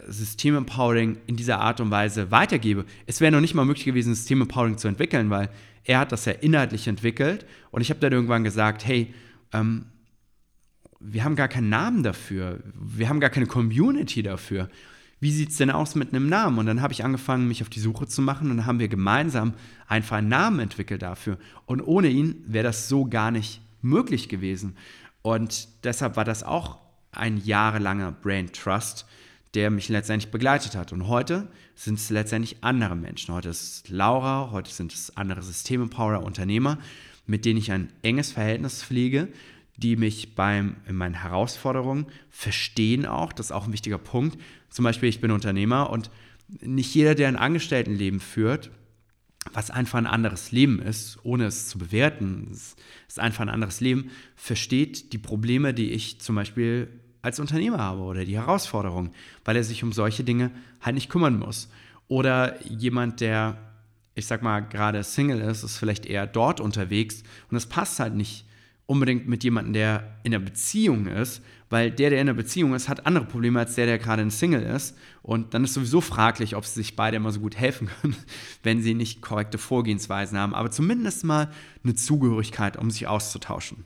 [0.08, 2.86] Systemempowering in dieser Art und Weise weitergebe.
[3.06, 5.50] Es wäre noch nicht mal möglich gewesen, Systemempowering zu entwickeln, weil
[5.84, 9.14] er hat das ja inhaltlich entwickelt und ich habe dann irgendwann gesagt, hey,
[9.52, 9.86] ähm,
[11.00, 14.70] wir haben gar keinen Namen dafür, wir haben gar keine Community dafür.
[15.20, 16.58] Wie sieht es denn aus mit einem Namen?
[16.58, 18.90] Und dann habe ich angefangen, mich auf die Suche zu machen und dann haben wir
[18.90, 19.54] gemeinsam
[19.88, 21.38] einfach einen Namen entwickelt dafür.
[21.66, 24.76] Und ohne ihn wäre das so gar nicht möglich gewesen.
[25.22, 26.80] Und deshalb war das auch
[27.12, 29.06] ein jahrelanger Brain Trust,
[29.54, 30.92] der mich letztendlich begleitet hat.
[30.92, 33.34] Und heute sind es letztendlich andere Menschen.
[33.34, 36.80] Heute ist Laura, heute sind es andere Systemempower, Unternehmer,
[37.26, 39.28] mit denen ich ein enges Verhältnis pflege,
[39.78, 43.34] die mich beim, in meinen Herausforderungen verstehen auch.
[43.34, 44.38] Das ist auch ein wichtiger Punkt.
[44.70, 46.10] Zum Beispiel, ich bin Unternehmer und
[46.62, 48.72] nicht jeder, der ein Angestelltenleben führt,
[49.52, 52.76] was einfach ein anderes Leben ist, ohne es zu bewerten, es
[53.08, 56.88] ist einfach ein anderes Leben, versteht die Probleme, die ich zum Beispiel
[57.24, 59.12] als Unternehmer habe oder die Herausforderungen,
[59.46, 61.70] weil er sich um solche Dinge halt nicht kümmern muss.
[62.08, 63.58] Oder jemand, der,
[64.14, 68.14] ich sag mal, gerade Single ist, ist vielleicht eher dort unterwegs und es passt halt
[68.14, 68.46] nicht
[68.86, 72.90] unbedingt mit jemandem, der in einer Beziehung ist, weil der, der in einer Beziehung ist,
[72.90, 74.96] hat andere Probleme als der, der gerade ein Single ist.
[75.22, 78.16] Und dann ist sowieso fraglich, ob sie sich beide immer so gut helfen können,
[78.64, 80.54] wenn sie nicht korrekte Vorgehensweisen haben.
[80.54, 81.50] Aber zumindest mal
[81.84, 83.86] eine Zugehörigkeit, um sich auszutauschen.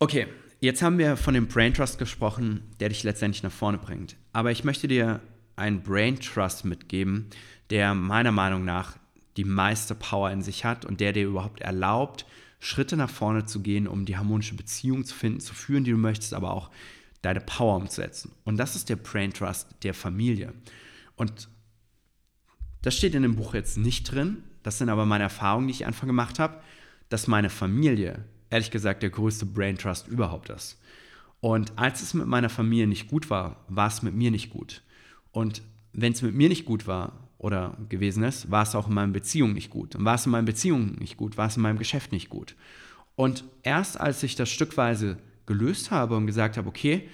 [0.00, 0.26] Okay,
[0.62, 4.16] jetzt haben wir von dem Brain Trust gesprochen, der dich letztendlich nach vorne bringt.
[4.32, 5.20] Aber ich möchte dir
[5.56, 7.26] einen Brain Trust mitgeben,
[7.68, 8.96] der meiner Meinung nach
[9.36, 12.26] die meiste Power in sich hat und der dir überhaupt erlaubt,
[12.60, 15.96] Schritte nach vorne zu gehen, um die harmonische Beziehung zu finden, zu führen, die du
[15.96, 16.70] möchtest, aber auch
[17.22, 18.30] deine Power umzusetzen.
[18.44, 20.52] Und das ist der Brain Trust der Familie.
[21.16, 21.48] Und
[22.82, 24.44] das steht in dem Buch jetzt nicht drin.
[24.62, 26.60] Das sind aber meine Erfahrungen, die ich einfach gemacht habe,
[27.08, 30.78] dass meine Familie, ehrlich gesagt, der größte Brain Trust überhaupt ist.
[31.40, 34.82] Und als es mit meiner Familie nicht gut war, war es mit mir nicht gut.
[35.32, 35.62] Und
[35.92, 39.12] wenn es mit mir nicht gut war, oder gewesen ist, war es auch in meinen
[39.12, 39.96] Beziehungen nicht gut.
[39.96, 42.54] Und war es in meinen Beziehungen nicht gut, war es in meinem Geschäft nicht gut.
[43.16, 47.08] Und erst als ich das stückweise gelöst habe und gesagt habe, okay,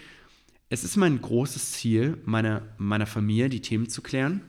[0.69, 4.43] es ist mein großes Ziel, meine, meiner Familie die Themen zu klären.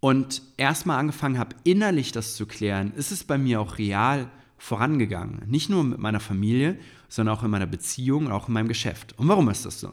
[0.00, 5.42] Und erstmal angefangen habe, innerlich das zu klären, ist es bei mir auch real vorangegangen.
[5.46, 9.18] Nicht nur mit meiner Familie, sondern auch in meiner Beziehung und auch in meinem Geschäft.
[9.18, 9.92] Und warum ist das so?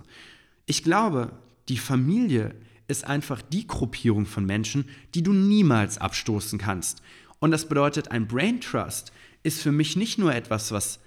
[0.66, 1.32] Ich glaube,
[1.70, 2.56] die Familie
[2.88, 7.02] ist einfach die Gruppierung von Menschen, die du niemals abstoßen kannst.
[7.40, 9.12] Und das bedeutet, ein Brain Trust
[9.44, 11.00] ist für mich nicht nur etwas, was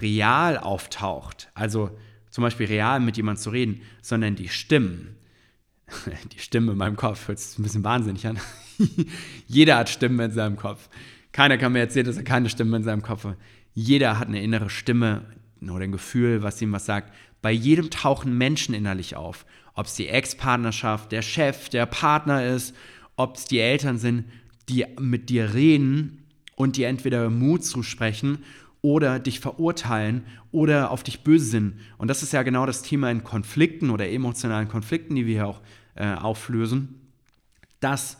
[0.00, 1.90] real auftaucht, also
[2.30, 5.16] zum Beispiel real mit jemandem zu reden, sondern die Stimmen.
[6.32, 8.40] Die Stimme in meinem Kopf hört sich ein bisschen wahnsinnig an.
[9.46, 10.88] Jeder hat Stimmen in seinem Kopf.
[11.32, 13.36] Keiner kann mir erzählen, dass er keine Stimme in seinem Kopf hat.
[13.74, 15.22] Jeder hat eine innere Stimme
[15.62, 17.12] oder ein Gefühl, was ihm was sagt.
[17.40, 22.74] Bei jedem tauchen Menschen innerlich auf ob es die Ex-Partnerschaft, der Chef, der Partner ist,
[23.16, 24.24] ob es die Eltern sind,
[24.68, 26.24] die mit dir reden
[26.56, 28.38] und dir entweder Mut zusprechen
[28.80, 31.80] oder dich verurteilen oder auf dich böse sind.
[31.98, 35.46] Und das ist ja genau das Thema in Konflikten oder emotionalen Konflikten, die wir hier
[35.46, 35.60] auch
[35.94, 37.00] äh, auflösen,
[37.80, 38.18] dass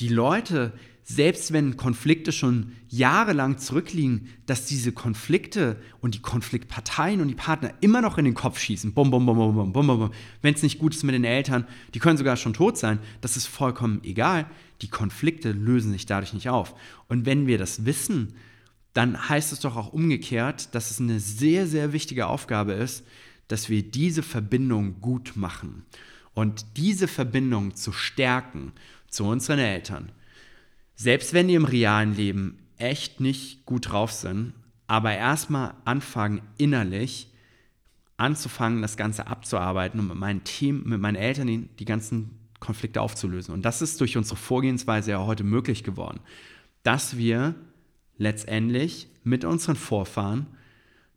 [0.00, 0.72] die Leute
[1.04, 7.74] selbst wenn Konflikte schon jahrelang zurückliegen, dass diese Konflikte und die Konfliktparteien und die Partner
[7.80, 8.92] immer noch in den Kopf schießen.
[8.92, 10.10] Bum, bum, bum, bum, bum, bum, bum.
[10.42, 13.00] Wenn es nicht gut ist mit den Eltern, die können sogar schon tot sein.
[13.20, 14.46] Das ist vollkommen egal.
[14.80, 16.74] Die Konflikte lösen sich dadurch nicht auf.
[17.08, 18.34] Und wenn wir das wissen,
[18.92, 23.04] dann heißt es doch auch umgekehrt, dass es eine sehr, sehr wichtige Aufgabe ist,
[23.48, 25.84] dass wir diese Verbindung gut machen.
[26.34, 28.72] Und diese Verbindung zu stärken
[29.08, 30.12] zu unseren Eltern,
[31.02, 34.54] selbst wenn die im realen Leben echt nicht gut drauf sind,
[34.86, 37.28] aber erstmal anfangen innerlich
[38.16, 43.52] anzufangen, das Ganze abzuarbeiten und mit meinem Team, mit meinen Eltern die, ganzen Konflikte aufzulösen.
[43.52, 46.20] Und das ist durch unsere Vorgehensweise ja heute möglich geworden,
[46.84, 47.56] dass wir
[48.16, 50.46] letztendlich mit unseren Vorfahren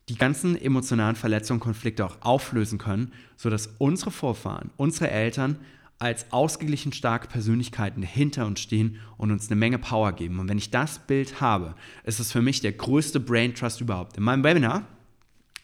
[0.09, 5.57] die ganzen emotionalen Verletzungen, Konflikte auch auflösen können, sodass unsere Vorfahren, unsere Eltern
[5.99, 10.39] als ausgeglichen starke Persönlichkeiten hinter uns stehen und uns eine Menge Power geben.
[10.39, 14.17] Und wenn ich das Bild habe, ist es für mich der größte Brain Trust überhaupt.
[14.17, 14.87] In meinem Webinar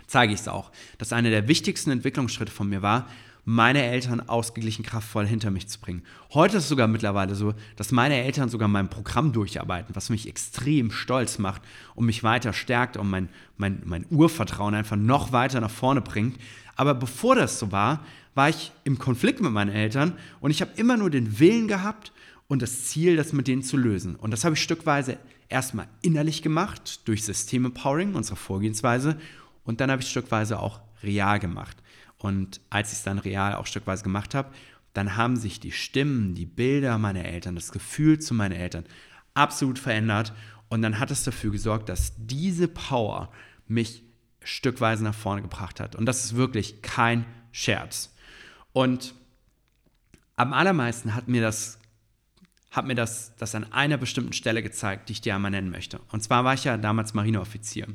[0.07, 3.07] zeige ich es auch, dass einer der wichtigsten Entwicklungsschritte von mir war,
[3.43, 6.03] meine Eltern ausgeglichen kraftvoll hinter mich zu bringen.
[6.33, 10.27] Heute ist es sogar mittlerweile so, dass meine Eltern sogar mein Programm durcharbeiten, was mich
[10.27, 11.61] extrem stolz macht
[11.95, 16.39] und mich weiter stärkt und mein, mein, mein Urvertrauen einfach noch weiter nach vorne bringt.
[16.75, 20.71] Aber bevor das so war, war ich im Konflikt mit meinen Eltern und ich habe
[20.75, 22.11] immer nur den Willen gehabt
[22.47, 24.15] und das Ziel, das mit denen zu lösen.
[24.15, 25.17] Und das habe ich stückweise
[25.49, 29.17] erstmal innerlich gemacht durch System-Empowering, unsere Vorgehensweise,
[29.63, 31.77] und dann habe ich stückweise auch real gemacht.
[32.21, 34.51] Und als ich es dann real auch stückweise gemacht habe,
[34.93, 38.85] dann haben sich die Stimmen, die Bilder meiner Eltern, das Gefühl zu meinen Eltern
[39.33, 40.33] absolut verändert.
[40.69, 43.31] Und dann hat es dafür gesorgt, dass diese Power
[43.67, 44.03] mich
[44.43, 45.95] stückweise nach vorne gebracht hat.
[45.95, 48.13] Und das ist wirklich kein Scherz.
[48.73, 49.13] Und
[50.35, 51.81] am allermeisten hat mir das
[52.71, 55.99] hat mir das, das an einer bestimmten Stelle gezeigt, die ich dir einmal nennen möchte.
[56.09, 57.85] Und zwar war ich ja damals Marineoffizier.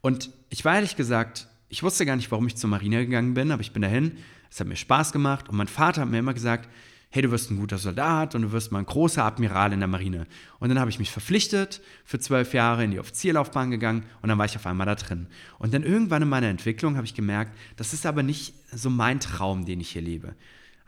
[0.00, 3.50] Und ich war ehrlich gesagt, ich wusste gar nicht, warum ich zur Marine gegangen bin,
[3.50, 4.18] aber ich bin dahin.
[4.50, 6.68] Es hat mir Spaß gemacht und mein Vater hat mir immer gesagt,
[7.08, 9.88] hey, du wirst ein guter Soldat und du wirst mal ein großer Admiral in der
[9.88, 10.26] Marine.
[10.58, 14.36] Und dann habe ich mich verpflichtet, für zwölf Jahre in die Offizierlaufbahn gegangen und dann
[14.36, 15.28] war ich auf einmal da drin.
[15.58, 19.18] Und dann irgendwann in meiner Entwicklung habe ich gemerkt, das ist aber nicht so mein
[19.18, 20.34] Traum, den ich hier lebe.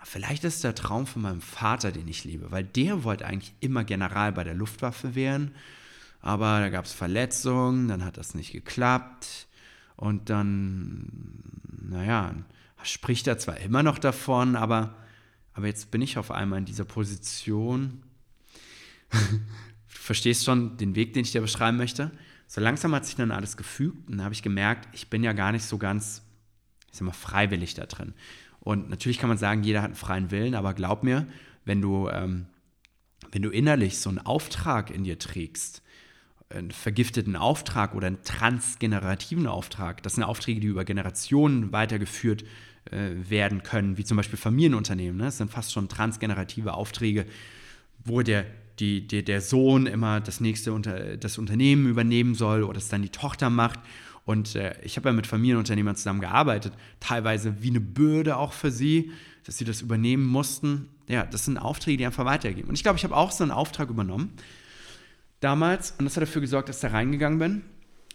[0.03, 3.85] vielleicht ist der Traum von meinem Vater, den ich liebe, weil der wollte eigentlich immer
[3.85, 5.53] General bei der Luftwaffe werden,
[6.21, 9.47] aber da gab es Verletzungen, dann hat das nicht geklappt
[9.97, 11.41] und dann,
[11.89, 12.35] naja,
[12.83, 14.95] spricht er zwar immer noch davon, aber,
[15.53, 18.03] aber jetzt bin ich auf einmal in dieser Position.
[19.11, 19.19] du
[19.89, 22.11] verstehst schon den Weg, den ich dir beschreiben möchte.
[22.47, 25.33] So langsam hat sich dann alles gefügt und dann habe ich gemerkt, ich bin ja
[25.33, 26.23] gar nicht so ganz,
[26.91, 28.15] ich sag mal, freiwillig da drin.
[28.61, 31.27] Und natürlich kann man sagen, jeder hat einen freien Willen, aber glaub mir,
[31.65, 32.47] wenn du, ähm,
[33.31, 35.83] wenn du innerlich so einen Auftrag in dir trägst,
[36.51, 42.45] einen vergifteten Auftrag oder einen transgenerativen Auftrag, das sind Aufträge, die über Generationen weitergeführt
[42.91, 45.17] äh, werden können, wie zum Beispiel Familienunternehmen.
[45.17, 45.25] Ne?
[45.25, 47.27] Das sind fast schon transgenerative Aufträge,
[48.05, 48.45] wo der,
[48.79, 53.03] die, die, der Sohn immer das nächste unter, das Unternehmen übernehmen soll oder es dann
[53.03, 53.81] die Tochter macht.
[54.27, 59.13] Und äh, ich habe ja mit Familienunternehmern zusammengearbeitet, teilweise wie eine Bürde auch für sie,
[59.45, 60.89] dass sie das übernehmen mussten.
[61.09, 62.69] Ja, das sind Aufträge, die einfach weitergeben.
[62.69, 64.33] Und ich glaube, ich habe auch so einen Auftrag übernommen
[65.45, 67.63] damals und das hat dafür gesorgt, dass ich da reingegangen bin.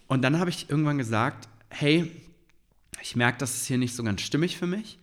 [0.08, 2.12] Und dann habe ich irgendwann gesagt, hey,
[3.02, 4.98] ich merke, das ist hier nicht so ganz stimmig für mich.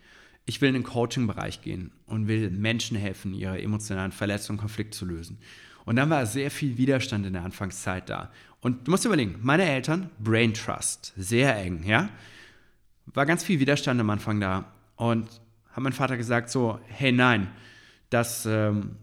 [0.44, 4.96] Ich will in den Coaching-Bereich gehen und will Menschen helfen, ihre emotionalen Verletzungen und Konflikte
[4.96, 5.38] zu lösen.
[5.84, 8.30] Und dann war sehr viel Widerstand in der Anfangszeit da.
[8.60, 12.08] Und du musst überlegen, meine Eltern, Brain Trust, sehr eng, ja,
[13.06, 14.72] war ganz viel Widerstand am Anfang da.
[14.96, 15.28] Und
[15.70, 17.48] hat mein Vater gesagt so, hey nein,
[18.10, 18.96] das, ähm,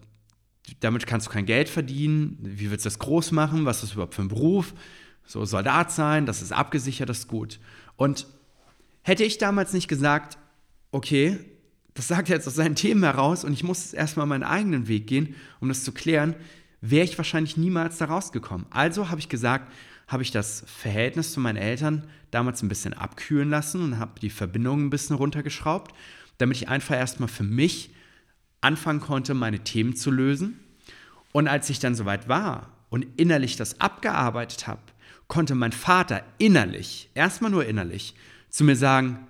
[0.79, 3.93] damit kannst du kein Geld verdienen, wie willst du das groß machen, was ist das
[3.93, 4.73] überhaupt für ein Beruf,
[5.25, 7.59] so Soldat sein, das ist abgesichert, das ist gut.
[7.95, 8.27] Und
[9.01, 10.37] hätte ich damals nicht gesagt,
[10.91, 11.39] okay,
[11.93, 14.87] das sagt er jetzt aus seinen Themen heraus und ich muss jetzt erstmal meinen eigenen
[14.87, 16.35] Weg gehen, um das zu klären,
[16.81, 18.65] wäre ich wahrscheinlich niemals da rausgekommen.
[18.69, 19.71] Also habe ich gesagt,
[20.07, 24.29] habe ich das Verhältnis zu meinen Eltern damals ein bisschen abkühlen lassen und habe die
[24.29, 25.93] Verbindung ein bisschen runtergeschraubt,
[26.39, 27.91] damit ich einfach erstmal für mich
[28.63, 30.59] anfangen konnte, meine Themen zu lösen.
[31.31, 34.81] Und als ich dann soweit war und innerlich das abgearbeitet habe,
[35.27, 38.13] konnte mein Vater innerlich, erstmal nur innerlich,
[38.49, 39.27] zu mir sagen,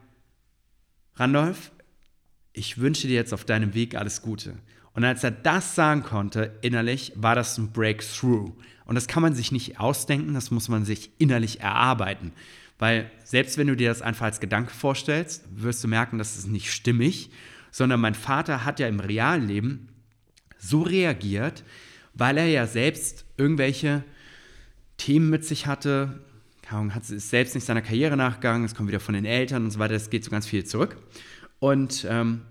[1.16, 1.72] Randolph,
[2.52, 4.56] ich wünsche dir jetzt auf deinem Weg alles Gute.
[4.94, 8.52] Und als er das sagen konnte, innerlich, war das ein Breakthrough.
[8.86, 12.32] Und das kann man sich nicht ausdenken, das muss man sich innerlich erarbeiten.
[12.80, 16.48] Weil selbst wenn du dir das einfach als Gedanke vorstellst, wirst du merken, das ist
[16.48, 17.32] nicht stimmig,
[17.74, 19.90] sondern mein Vater hat ja im realen Leben
[20.60, 21.64] so reagiert,
[22.14, 24.04] weil er ja selbst irgendwelche
[24.98, 26.22] Themen mit sich hatte,
[26.70, 29.80] hat ist selbst nicht seiner Karriere nachgegangen, es kommt wieder von den Eltern und so
[29.80, 30.98] weiter, es geht so ganz viel zurück.
[31.58, 32.42] Und, ähm,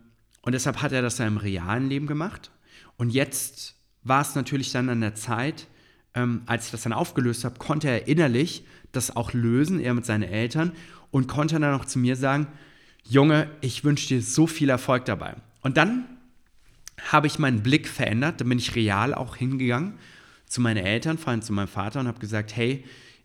[0.43, 2.51] und deshalb hat er das ja im realen Leben gemacht.
[2.97, 5.69] Und jetzt war es natürlich dann an der Zeit,
[6.15, 10.05] ähm, als ich das dann aufgelöst habe, konnte er innerlich das auch lösen, er mit
[10.05, 10.73] seinen Eltern,
[11.13, 12.49] und konnte dann auch zu mir sagen,
[13.05, 15.37] Junge, ich wünsche dir so viel Erfolg dabei.
[15.61, 16.07] Und dann
[17.11, 19.95] habe ich meinen Blick verändert, dann bin ich real auch hingegangen
[20.47, 22.85] zu meinen Eltern, vor allem zu meinem Vater und habe gesagt, hey,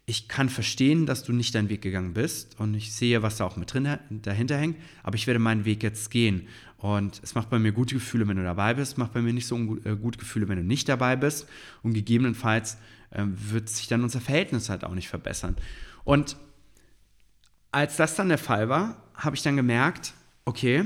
[0.09, 3.45] ich kann verstehen, dass du nicht deinen Weg gegangen bist und ich sehe, was da
[3.45, 6.47] auch mit drin dahinter hängt, aber ich werde meinen Weg jetzt gehen.
[6.77, 9.47] Und es macht bei mir gute Gefühle, wenn du dabei bist, macht bei mir nicht
[9.47, 11.47] so äh, gute Gefühle, wenn du nicht dabei bist.
[11.83, 12.77] Und gegebenenfalls
[13.09, 15.57] äh, wird sich dann unser Verhältnis halt auch nicht verbessern.
[16.05, 16.37] Und
[17.71, 20.13] als das dann der Fall war, habe ich dann gemerkt,
[20.45, 20.85] okay,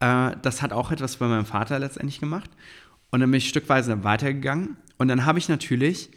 [0.00, 2.50] äh, das hat auch etwas bei meinem Vater letztendlich gemacht.
[3.10, 4.76] Und dann bin ich stückweise weitergegangen.
[4.98, 6.10] Und dann habe ich natürlich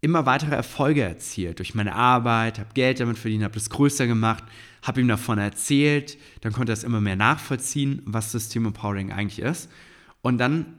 [0.00, 4.44] immer weitere Erfolge erzielt durch meine Arbeit, habe Geld damit verdient, habe das größer gemacht,
[4.82, 9.40] habe ihm davon erzählt, dann konnte er es immer mehr nachvollziehen, was System Empowering eigentlich
[9.40, 9.70] ist.
[10.22, 10.78] Und dann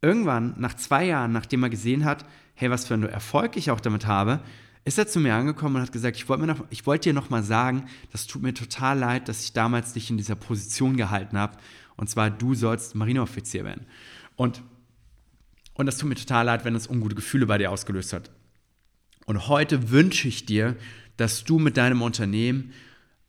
[0.00, 3.80] irgendwann, nach zwei Jahren, nachdem er gesehen hat, hey, was für einen Erfolg ich auch
[3.80, 4.40] damit habe,
[4.86, 7.86] ist er zu mir angekommen und hat gesagt, ich wollte wollt dir noch mal sagen,
[8.12, 11.58] das tut mir total leid, dass ich damals dich in dieser Position gehalten habe.
[11.96, 13.84] Und zwar, du sollst Marineoffizier werden.
[14.36, 14.62] Und,
[15.74, 18.30] und das tut mir total leid, wenn es ungute Gefühle bei dir ausgelöst hat.
[19.24, 20.76] Und heute wünsche ich dir,
[21.16, 22.72] dass du mit deinem Unternehmen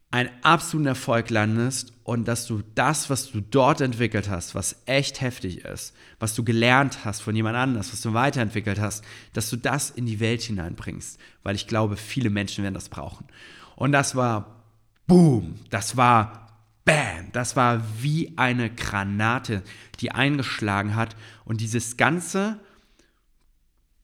[0.10, 5.20] einen absoluten Erfolg landest und dass du das, was du dort entwickelt hast, was echt
[5.20, 9.58] heftig ist, was du gelernt hast von jemand anders, was du weiterentwickelt hast, dass du
[9.58, 13.28] das in die Welt hineinbringst, weil ich glaube, viele Menschen werden das brauchen.
[13.76, 14.64] Und das war
[15.08, 16.48] Boom, das war
[16.86, 19.62] Bam, das war wie eine Granate,
[20.00, 21.18] die eingeschlagen hat.
[21.44, 22.60] Und dieses ganze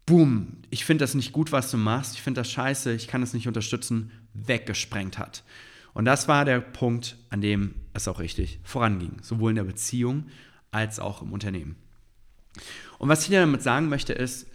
[0.06, 3.22] Boom, ich finde das nicht gut, was du machst, ich finde das scheiße, ich kann
[3.22, 5.44] das nicht unterstützen, weggesprengt hat.
[5.94, 10.26] Und das war der Punkt, an dem es auch richtig voranging, sowohl in der Beziehung
[10.72, 11.76] als auch im Unternehmen.
[12.98, 14.48] Und was ich dir damit sagen möchte, ist,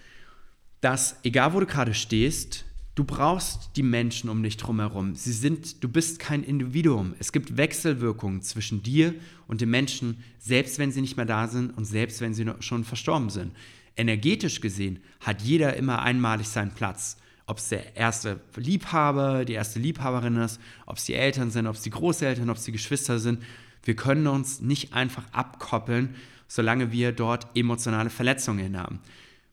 [0.81, 2.65] dass egal wo du gerade stehst,
[2.99, 5.15] Du brauchst die Menschen um dich drumherum.
[5.15, 7.15] Sie sind, du bist kein Individuum.
[7.21, 9.15] Es gibt Wechselwirkungen zwischen dir
[9.47, 12.83] und den Menschen, selbst wenn sie nicht mehr da sind und selbst wenn sie schon
[12.83, 13.53] verstorben sind.
[13.97, 17.19] Energetisch gesehen hat jeder immer einmalig seinen Platz.
[17.49, 21.77] Ob es der erste Liebhaber, die erste Liebhaberin ist, ob es die Eltern sind, ob
[21.77, 23.43] es die Großeltern, ob es die Geschwister sind.
[23.83, 26.15] Wir können uns nicht einfach abkoppeln,
[26.47, 29.01] solange wir dort emotionale Verletzungen haben.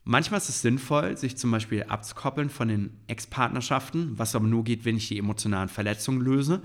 [0.04, 4.84] Manchmal ist es sinnvoll, sich zum Beispiel abzukoppeln von den Ex-Partnerschaften, was aber nur geht,
[4.84, 6.60] wenn ich die emotionalen Verletzungen löse.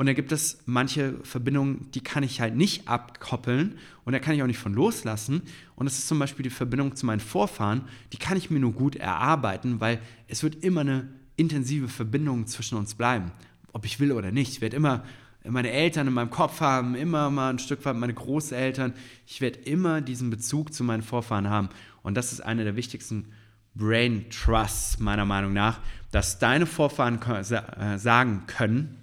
[0.00, 3.74] Und da gibt es manche Verbindungen, die kann ich halt nicht abkoppeln
[4.06, 5.42] und da kann ich auch nicht von loslassen.
[5.76, 7.82] Und das ist zum Beispiel die Verbindung zu meinen Vorfahren,
[8.14, 12.78] die kann ich mir nur gut erarbeiten, weil es wird immer eine intensive Verbindung zwischen
[12.78, 13.30] uns bleiben,
[13.74, 14.52] ob ich will oder nicht.
[14.52, 15.04] Ich werde immer
[15.44, 18.94] meine Eltern in meinem Kopf haben, immer mal ein Stück weit meine Großeltern.
[19.26, 21.68] Ich werde immer diesen Bezug zu meinen Vorfahren haben.
[22.02, 23.34] Und das ist einer der wichtigsten
[23.74, 25.78] Brain Trusts meiner Meinung nach,
[26.10, 28.96] dass deine Vorfahren äh, sagen können,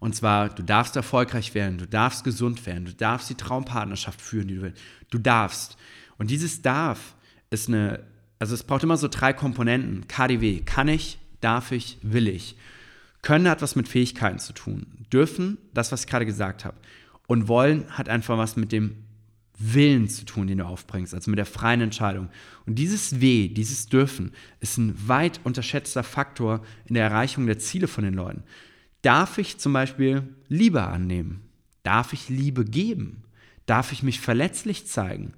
[0.00, 4.48] und zwar, du darfst erfolgreich werden, du darfst gesund werden, du darfst die Traumpartnerschaft führen,
[4.48, 4.80] die du willst.
[5.10, 5.76] Du darfst.
[6.18, 7.14] Und dieses darf
[7.50, 8.04] ist eine,
[8.38, 10.06] also es braucht immer so drei Komponenten.
[10.06, 12.56] KDW, kann ich, darf ich, will ich.
[13.22, 14.86] Können hat was mit Fähigkeiten zu tun.
[15.12, 16.76] Dürfen, das, was ich gerade gesagt habe.
[17.26, 19.04] Und wollen hat einfach was mit dem
[19.58, 22.28] Willen zu tun, den du aufbringst, also mit der freien Entscheidung.
[22.64, 27.88] Und dieses W, dieses Dürfen, ist ein weit unterschätzter Faktor in der Erreichung der Ziele
[27.88, 28.44] von den Leuten.
[29.02, 31.48] Darf ich zum Beispiel Liebe annehmen?
[31.82, 33.24] Darf ich Liebe geben?
[33.66, 35.34] Darf ich mich verletzlich zeigen?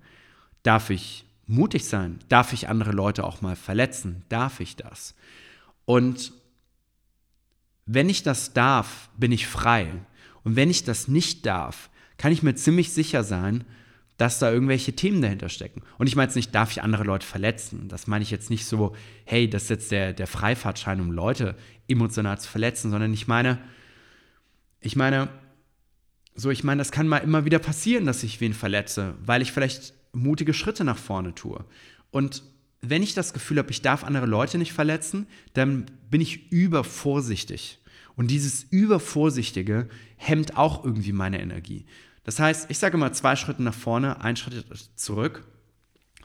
[0.63, 2.19] Darf ich mutig sein?
[2.29, 4.25] Darf ich andere Leute auch mal verletzen?
[4.29, 5.15] Darf ich das?
[5.85, 6.33] Und
[7.87, 9.91] wenn ich das darf, bin ich frei.
[10.45, 13.65] Und wenn ich das nicht darf, kann ich mir ziemlich sicher sein,
[14.21, 15.81] dass da irgendwelche Themen dahinter stecken.
[15.97, 17.89] Und ich meine jetzt nicht, darf ich andere Leute verletzen?
[17.89, 21.57] Das meine ich jetzt nicht so, hey, das ist jetzt der, der Freifahrtschein, um Leute
[21.89, 23.59] emotional zu verletzen, sondern ich meine,
[24.83, 25.31] ich meine,
[26.35, 29.53] so, ich meine, das kann mal immer wieder passieren, dass ich wen verletze, weil ich
[29.53, 31.65] vielleicht mutige Schritte nach vorne tue.
[32.11, 32.43] Und
[32.83, 37.79] wenn ich das Gefühl habe, ich darf andere Leute nicht verletzen, dann bin ich übervorsichtig.
[38.17, 41.87] Und dieses Übervorsichtige hemmt auch irgendwie meine Energie.
[42.25, 44.65] Das heißt, ich sage immer zwei Schritte nach vorne, ein Schritt
[44.97, 45.45] zurück.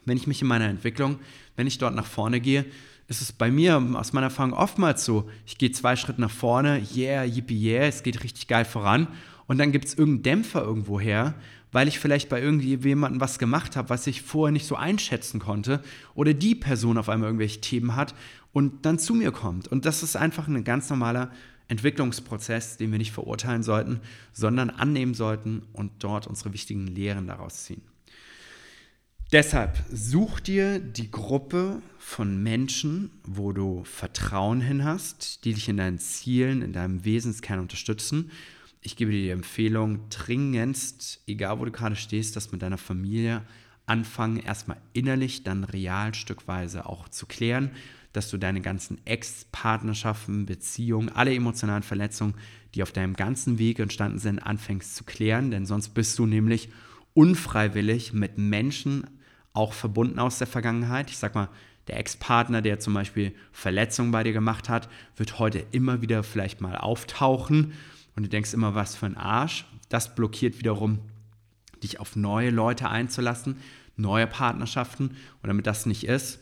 [0.05, 1.19] Wenn ich mich in meiner Entwicklung,
[1.55, 2.65] wenn ich dort nach vorne gehe,
[3.07, 6.81] ist es bei mir aus meiner Erfahrung oftmals so, ich gehe zwei Schritte nach vorne,
[6.95, 9.07] yeah, yippie, yeah, es geht richtig geil voran
[9.47, 11.35] und dann gibt es irgendeinen Dämpfer irgendwo her,
[11.71, 15.81] weil ich vielleicht bei irgendjemandem was gemacht habe, was ich vorher nicht so einschätzen konnte
[16.15, 18.15] oder die Person auf einmal irgendwelche Themen hat
[18.53, 19.67] und dann zu mir kommt.
[19.67, 21.31] Und das ist einfach ein ganz normaler
[21.67, 23.99] Entwicklungsprozess, den wir nicht verurteilen sollten,
[24.33, 27.81] sondern annehmen sollten und dort unsere wichtigen Lehren daraus ziehen.
[29.31, 35.77] Deshalb such dir die Gruppe von Menschen, wo du Vertrauen hin hast, die dich in
[35.77, 38.29] deinen Zielen, in deinem Wesenskern unterstützen.
[38.81, 43.41] Ich gebe dir die Empfehlung, dringendst, egal wo du gerade stehst, das mit deiner Familie
[43.87, 47.71] anfangen, erstmal innerlich, dann real stückweise auch zu klären
[48.15, 52.35] dass du deine ganzen Ex-Partnerschaften, Beziehungen, alle emotionalen Verletzungen,
[52.73, 56.69] die auf deinem ganzen Weg entstanden sind, anfängst zu klären, denn sonst bist du nämlich
[57.13, 59.07] unfreiwillig mit Menschen
[59.53, 61.09] auch verbunden aus der Vergangenheit.
[61.09, 61.49] Ich sag mal,
[61.87, 66.61] der Ex-Partner, der zum Beispiel Verletzungen bei dir gemacht hat, wird heute immer wieder vielleicht
[66.61, 67.73] mal auftauchen
[68.15, 69.65] und du denkst immer, was für ein Arsch.
[69.89, 70.99] Das blockiert wiederum,
[71.83, 73.57] dich auf neue Leute einzulassen,
[73.97, 75.09] neue Partnerschaften.
[75.41, 76.39] Und damit das nicht ist,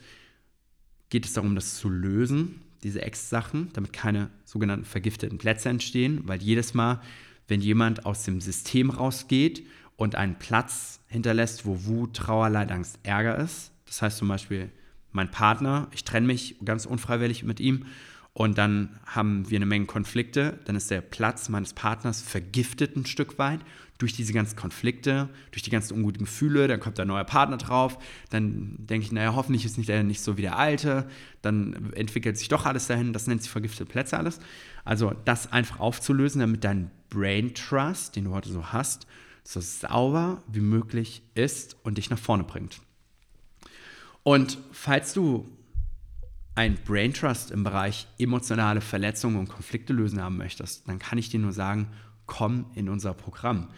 [1.13, 6.41] geht es darum, das zu lösen, diese Ex-Sachen, damit keine sogenannten vergifteten Plätze entstehen, weil
[6.41, 7.01] jedes Mal,
[7.47, 9.63] wenn jemand aus dem System rausgeht
[9.95, 14.71] und einen Platz hinterlässt, wo Wut, Trauer, Leid, Angst, Ärger ist, das heißt zum Beispiel
[15.11, 17.85] mein Partner, ich trenne mich ganz unfreiwillig mit ihm
[18.33, 23.05] und dann haben wir eine Menge Konflikte, dann ist der Platz meines Partners vergiftet ein
[23.05, 23.59] Stück weit
[23.99, 27.99] durch diese ganzen Konflikte, durch die ganzen unguten Gefühle, dann kommt ein neuer Partner drauf,
[28.31, 31.07] dann denke ich, naja, hoffentlich ist nicht der nicht so wie der alte,
[31.43, 34.39] dann entwickelt sich doch alles dahin, das nennt sich vergiftete Plätze alles.
[34.83, 39.05] Also das einfach aufzulösen, damit dein Brain Trust, den du heute so hast,
[39.43, 42.81] so sauber wie möglich ist und dich nach vorne bringt.
[44.23, 45.47] Und falls du
[46.55, 51.29] ein Brain Trust im Bereich emotionale Verletzungen und Konflikte lösen haben möchtest, dann kann ich
[51.29, 51.87] dir nur sagen,
[52.25, 53.69] komm in unser Programm.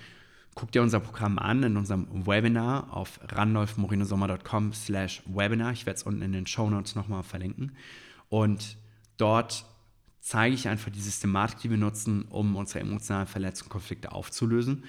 [0.55, 5.73] Guck dir unser Programm an in unserem Webinar auf randolfmorinosommer.com slash Webinar.
[5.73, 7.75] Ich werde es unten in den Show Notes nochmal verlinken.
[8.29, 8.77] Und
[9.17, 9.65] dort
[10.21, 14.85] zeige ich einfach die Systematik, die wir nutzen, um unsere emotionalen Verletzungen und Konflikte aufzulösen.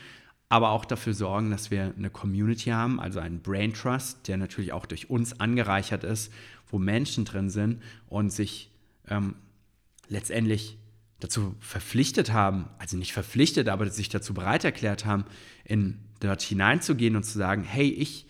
[0.49, 4.73] Aber auch dafür sorgen, dass wir eine Community haben, also einen Brain Trust, der natürlich
[4.73, 6.33] auch durch uns angereichert ist,
[6.69, 8.71] wo Menschen drin sind und sich
[9.09, 9.37] ähm,
[10.09, 10.79] letztendlich
[11.21, 15.25] dazu verpflichtet haben, also nicht verpflichtet, aber sich dazu bereit erklärt haben,
[15.65, 18.27] in dort hineinzugehen und zu sagen, hey, ich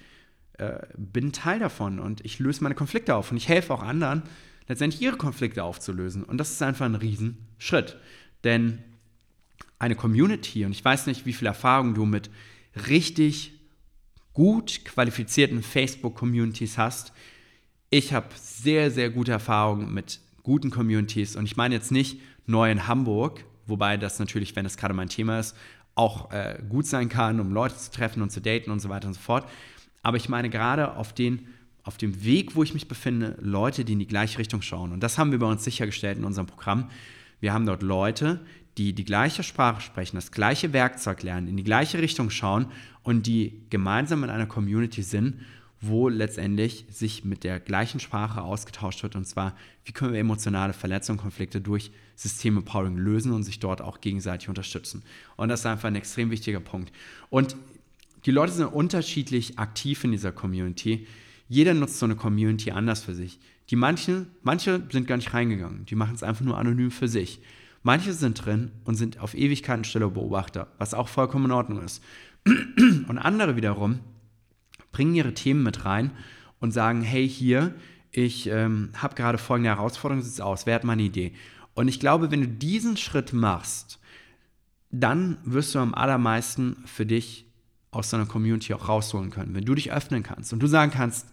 [0.59, 4.23] äh, bin Teil davon und ich löse meine Konflikte auf und ich helfe auch anderen,
[4.69, 6.25] letztendlich ihre Konflikte aufzulösen.
[6.25, 7.97] Und das ist einfach ein Riesenschritt.
[8.45, 8.83] Denn
[9.79, 12.31] eine Community, und ich weiß nicht, wie viel Erfahrung du mit
[12.89, 13.53] richtig
[14.33, 17.13] gut qualifizierten Facebook-Communities hast.
[17.91, 22.71] Ich habe sehr, sehr gute Erfahrungen mit guten Communities und ich meine jetzt nicht neu
[22.71, 25.57] in Hamburg, wobei das natürlich, wenn es gerade mein Thema ist,
[25.95, 29.07] auch äh, gut sein kann, um Leute zu treffen und zu daten und so weiter
[29.07, 29.49] und so fort.
[30.03, 31.47] Aber ich meine gerade auf, den,
[31.85, 34.93] auf dem Weg, wo ich mich befinde, Leute, die in die gleiche Richtung schauen.
[34.93, 36.91] Und das haben wir bei uns sichergestellt in unserem Programm.
[37.41, 38.41] Wir haben dort Leute,
[38.79, 42.67] die die gleiche Sprache sprechen, das gleiche Werkzeug lernen, in die gleiche Richtung schauen
[43.03, 45.41] und die gemeinsam in einer Community sind,
[45.81, 49.17] wo letztendlich sich mit der gleichen Sprache ausgetauscht wird.
[49.17, 49.55] Und zwar,
[49.85, 55.03] wie können wir emotionale Verletzungen, Konflikte durch System-Empowering lösen und sich dort auch gegenseitig unterstützen.
[55.37, 56.93] Und das ist einfach ein extrem wichtiger Punkt.
[57.29, 57.57] Und
[58.25, 61.07] die Leute sind unterschiedlich aktiv in dieser Community.
[61.49, 63.39] Jeder nutzt so eine Community anders für sich.
[63.71, 67.41] Die manchen, manche sind gar nicht reingegangen, die machen es einfach nur anonym für sich.
[67.83, 72.03] Manche sind drin und sind auf Ewigkeiten stille Beobachter, was auch vollkommen in Ordnung ist.
[72.47, 74.01] Und andere wiederum
[74.97, 76.11] bringen ihre Themen mit rein
[76.59, 77.75] und sagen, hey, hier,
[78.13, 81.35] ich ähm, habe gerade folgende Herausforderung, sieht es aus, wer hat meine Idee?
[81.75, 83.99] Und ich glaube, wenn du diesen Schritt machst,
[84.91, 87.45] dann wirst du am allermeisten für dich
[87.91, 89.55] aus deiner Community auch rausholen können.
[89.55, 91.29] Wenn du dich öffnen kannst und du sagen kannst,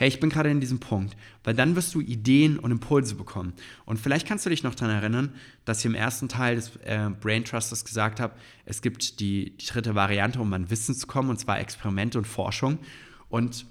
[0.00, 3.52] hey, ich bin gerade in diesem Punkt, weil dann wirst du Ideen und Impulse bekommen.
[3.84, 5.34] Und vielleicht kannst du dich noch daran erinnern,
[5.66, 8.32] dass ich im ersten Teil des äh, Brain Trusters gesagt habe,
[8.64, 12.26] es gibt die, die dritte Variante, um an Wissen zu kommen, und zwar Experimente und
[12.26, 12.78] Forschung.
[13.28, 13.66] Und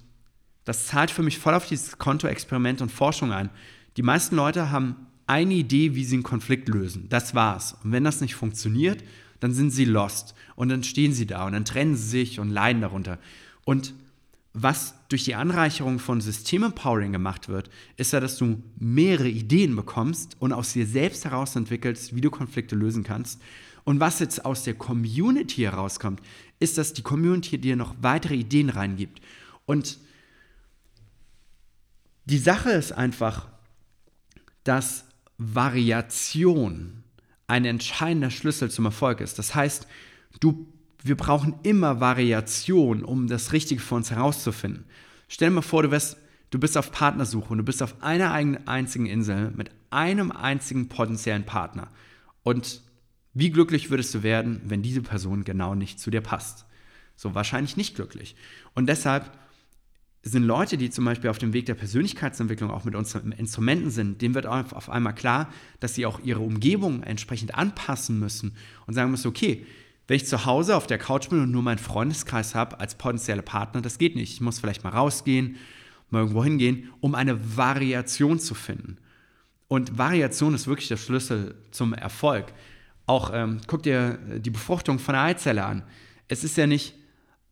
[0.65, 3.49] das zahlt für mich voll auf dieses Konto Experiment und Forschung ein.
[3.97, 7.09] Die meisten Leute haben eine Idee, wie sie einen Konflikt lösen.
[7.09, 7.75] Das war's.
[7.83, 9.03] Und wenn das nicht funktioniert,
[9.39, 10.35] dann sind sie lost.
[10.55, 13.17] Und dann stehen sie da und dann trennen sie sich und leiden darunter.
[13.65, 13.95] Und
[14.61, 20.35] was durch die Anreicherung von System-Empowering gemacht wird, ist ja, dass du mehrere Ideen bekommst
[20.39, 23.41] und aus dir selbst heraus entwickelst, wie du Konflikte lösen kannst.
[23.83, 26.21] Und was jetzt aus der Community herauskommt,
[26.59, 29.21] ist, dass die Community dir noch weitere Ideen reingibt.
[29.65, 29.97] Und
[32.25, 33.47] die Sache ist einfach,
[34.63, 35.05] dass
[35.37, 37.03] Variation
[37.47, 39.39] ein entscheidender Schlüssel zum Erfolg ist.
[39.39, 39.87] Das heißt,
[40.39, 40.67] du
[41.09, 44.85] wir brauchen immer Variation, um das Richtige für uns herauszufinden.
[45.27, 46.17] Stell dir mal vor, du, wärst,
[46.51, 51.45] du bist auf Partnersuche und du bist auf einer einzigen Insel mit einem einzigen potenziellen
[51.45, 51.89] Partner.
[52.43, 52.81] Und
[53.33, 56.65] wie glücklich würdest du werden, wenn diese Person genau nicht zu dir passt?
[57.15, 58.35] So wahrscheinlich nicht glücklich.
[58.75, 59.31] Und deshalb
[60.21, 64.21] sind Leute, die zum Beispiel auf dem Weg der Persönlichkeitsentwicklung auch mit unseren Instrumenten sind,
[64.21, 68.55] denen wird auf einmal klar, dass sie auch ihre Umgebung entsprechend anpassen müssen
[68.85, 69.65] und sagen müssen, okay,
[70.09, 73.43] wenn ich zu Hause auf der Couch bin und nur meinen Freundeskreis habe als potenzielle
[73.43, 74.33] Partner, das geht nicht.
[74.33, 75.57] Ich muss vielleicht mal rausgehen,
[76.09, 78.97] mal irgendwo hingehen, um eine Variation zu finden.
[79.67, 82.47] Und Variation ist wirklich der Schlüssel zum Erfolg.
[83.05, 85.83] Auch ähm, guck dir die Befruchtung von der Eizelle an.
[86.27, 86.95] Es ist ja nicht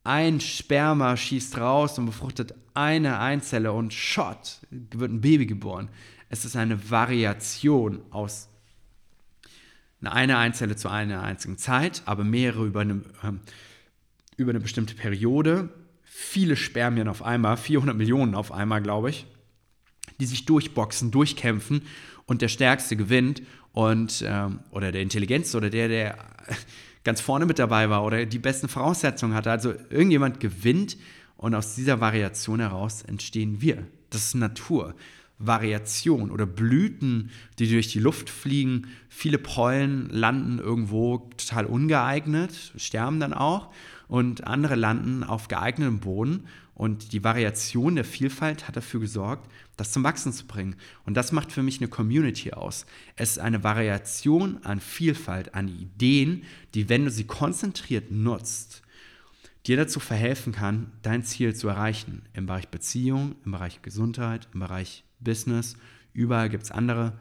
[0.04, 5.90] ein Sperma schießt raus und befruchtet eine Eizelle und Shot wird ein Baby geboren.
[6.30, 8.50] Es ist eine Variation aus
[10.04, 13.40] eine Einzelle zu einer einzigen Zeit, aber mehrere über eine, ähm,
[14.36, 15.70] über eine bestimmte Periode.
[16.04, 19.26] Viele Spermien auf einmal, 400 Millionen auf einmal, glaube ich,
[20.20, 21.82] die sich durchboxen, durchkämpfen
[22.26, 23.42] und der Stärkste gewinnt
[23.74, 26.18] und ähm, oder der Intelligenz oder der, der
[27.04, 29.52] ganz vorne mit dabei war oder die besten Voraussetzungen hatte.
[29.52, 30.98] Also irgendjemand gewinnt
[31.38, 33.88] und aus dieser Variation heraus entstehen wir.
[34.10, 34.96] Das ist Natur.
[35.40, 37.30] Variation oder Blüten,
[37.60, 38.88] die durch die Luft fliegen.
[39.10, 43.72] Viele Pollen landen irgendwo total ungeeignet, sterben dann auch
[44.08, 46.48] und andere landen auf geeignetem Boden.
[46.74, 50.76] Und die Variation der Vielfalt hat dafür gesorgt, das zum Wachsen zu bringen.
[51.06, 52.86] Und das macht für mich eine Community aus.
[53.16, 56.44] Es ist eine Variation an Vielfalt, an Ideen,
[56.76, 58.84] die, wenn du sie konzentriert nutzt,
[59.66, 62.24] dir dazu verhelfen kann, dein Ziel zu erreichen.
[62.34, 65.76] Im Bereich Beziehung, im Bereich Gesundheit, im Bereich Business.
[66.14, 67.14] Überall gibt es andere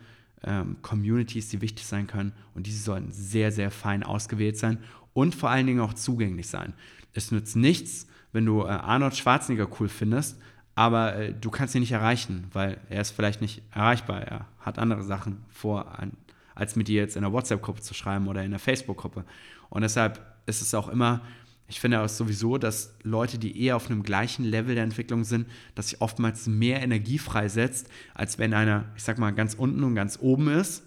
[0.43, 4.79] ähm, Communities, die wichtig sein können und diese sollten sehr, sehr fein ausgewählt sein
[5.13, 6.75] und vor allen Dingen auch zugänglich sein.
[7.13, 10.39] Es nützt nichts, wenn du äh, Arnold Schwarzenegger cool findest,
[10.75, 14.23] aber äh, du kannst ihn nicht erreichen, weil er ist vielleicht nicht erreichbar.
[14.23, 16.13] Er hat andere Sachen vor, an,
[16.55, 19.25] als mit dir jetzt in einer WhatsApp-Gruppe zu schreiben oder in einer Facebook-Gruppe.
[19.71, 21.23] Und deshalb ist es auch immer
[21.69, 25.49] ich finde auch sowieso, dass Leute, die eher auf einem gleichen Level der Entwicklung sind,
[25.75, 29.95] dass sich oftmals mehr Energie freisetzt, als wenn einer, ich sag mal, ganz unten und
[29.95, 30.85] ganz oben ist.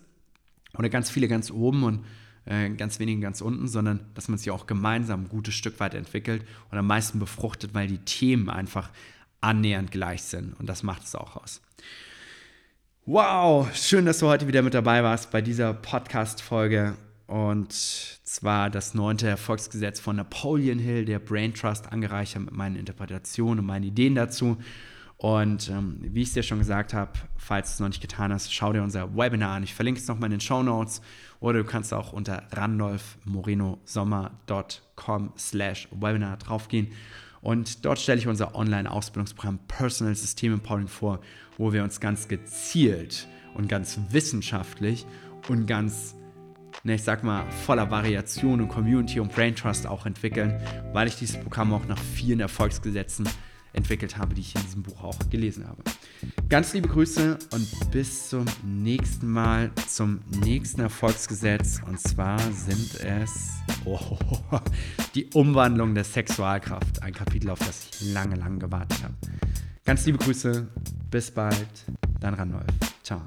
[0.77, 2.05] oder ganz viele ganz oben und
[2.45, 5.95] äh, ganz wenige ganz unten, sondern dass man sich auch gemeinsam ein gutes Stück weit
[5.95, 8.89] entwickelt und am meisten befruchtet, weil die Themen einfach
[9.41, 10.57] annähernd gleich sind.
[10.59, 11.61] Und das macht es auch aus.
[13.05, 16.95] Wow, schön, dass du heute wieder mit dabei warst bei dieser Podcast-Folge.
[17.29, 23.59] Und zwar das neunte Erfolgsgesetz von Napoleon Hill, der Brain Trust, angereichert mit meinen Interpretationen
[23.59, 24.57] und meinen Ideen dazu.
[25.17, 28.33] Und ähm, wie ich es dir schon gesagt habe, falls du es noch nicht getan
[28.33, 29.63] hast, schau dir unser Webinar an.
[29.63, 31.03] Ich verlinke es nochmal in den Show Notes
[31.39, 36.87] oder du kannst auch unter randolfmorinosommer.com slash Webinar draufgehen.
[37.41, 41.19] Und dort stelle ich unser Online-Ausbildungsprogramm Personal System Empowering vor,
[41.59, 45.05] wo wir uns ganz gezielt und ganz wissenschaftlich
[45.47, 46.15] und ganz,
[46.83, 50.59] ne, ich sag mal, voller Variation und Community und Brain Trust auch entwickeln,
[50.93, 53.27] weil ich dieses Programm auch nach vielen Erfolgsgesetzen
[53.73, 55.83] entwickelt habe, die ich in diesem Buch auch gelesen habe.
[56.49, 61.81] Ganz liebe Grüße und bis zum nächsten Mal, zum nächsten Erfolgsgesetz.
[61.85, 63.51] Und zwar sind es
[63.85, 64.17] oh,
[65.15, 67.03] die Umwandlung der Sexualkraft.
[67.03, 69.13] Ein Kapitel, auf das ich lange, lange gewartet habe.
[69.85, 70.67] Ganz liebe Grüße,
[71.09, 71.85] bis bald,
[72.19, 72.65] dein Ranolf.
[73.03, 73.21] Ciao.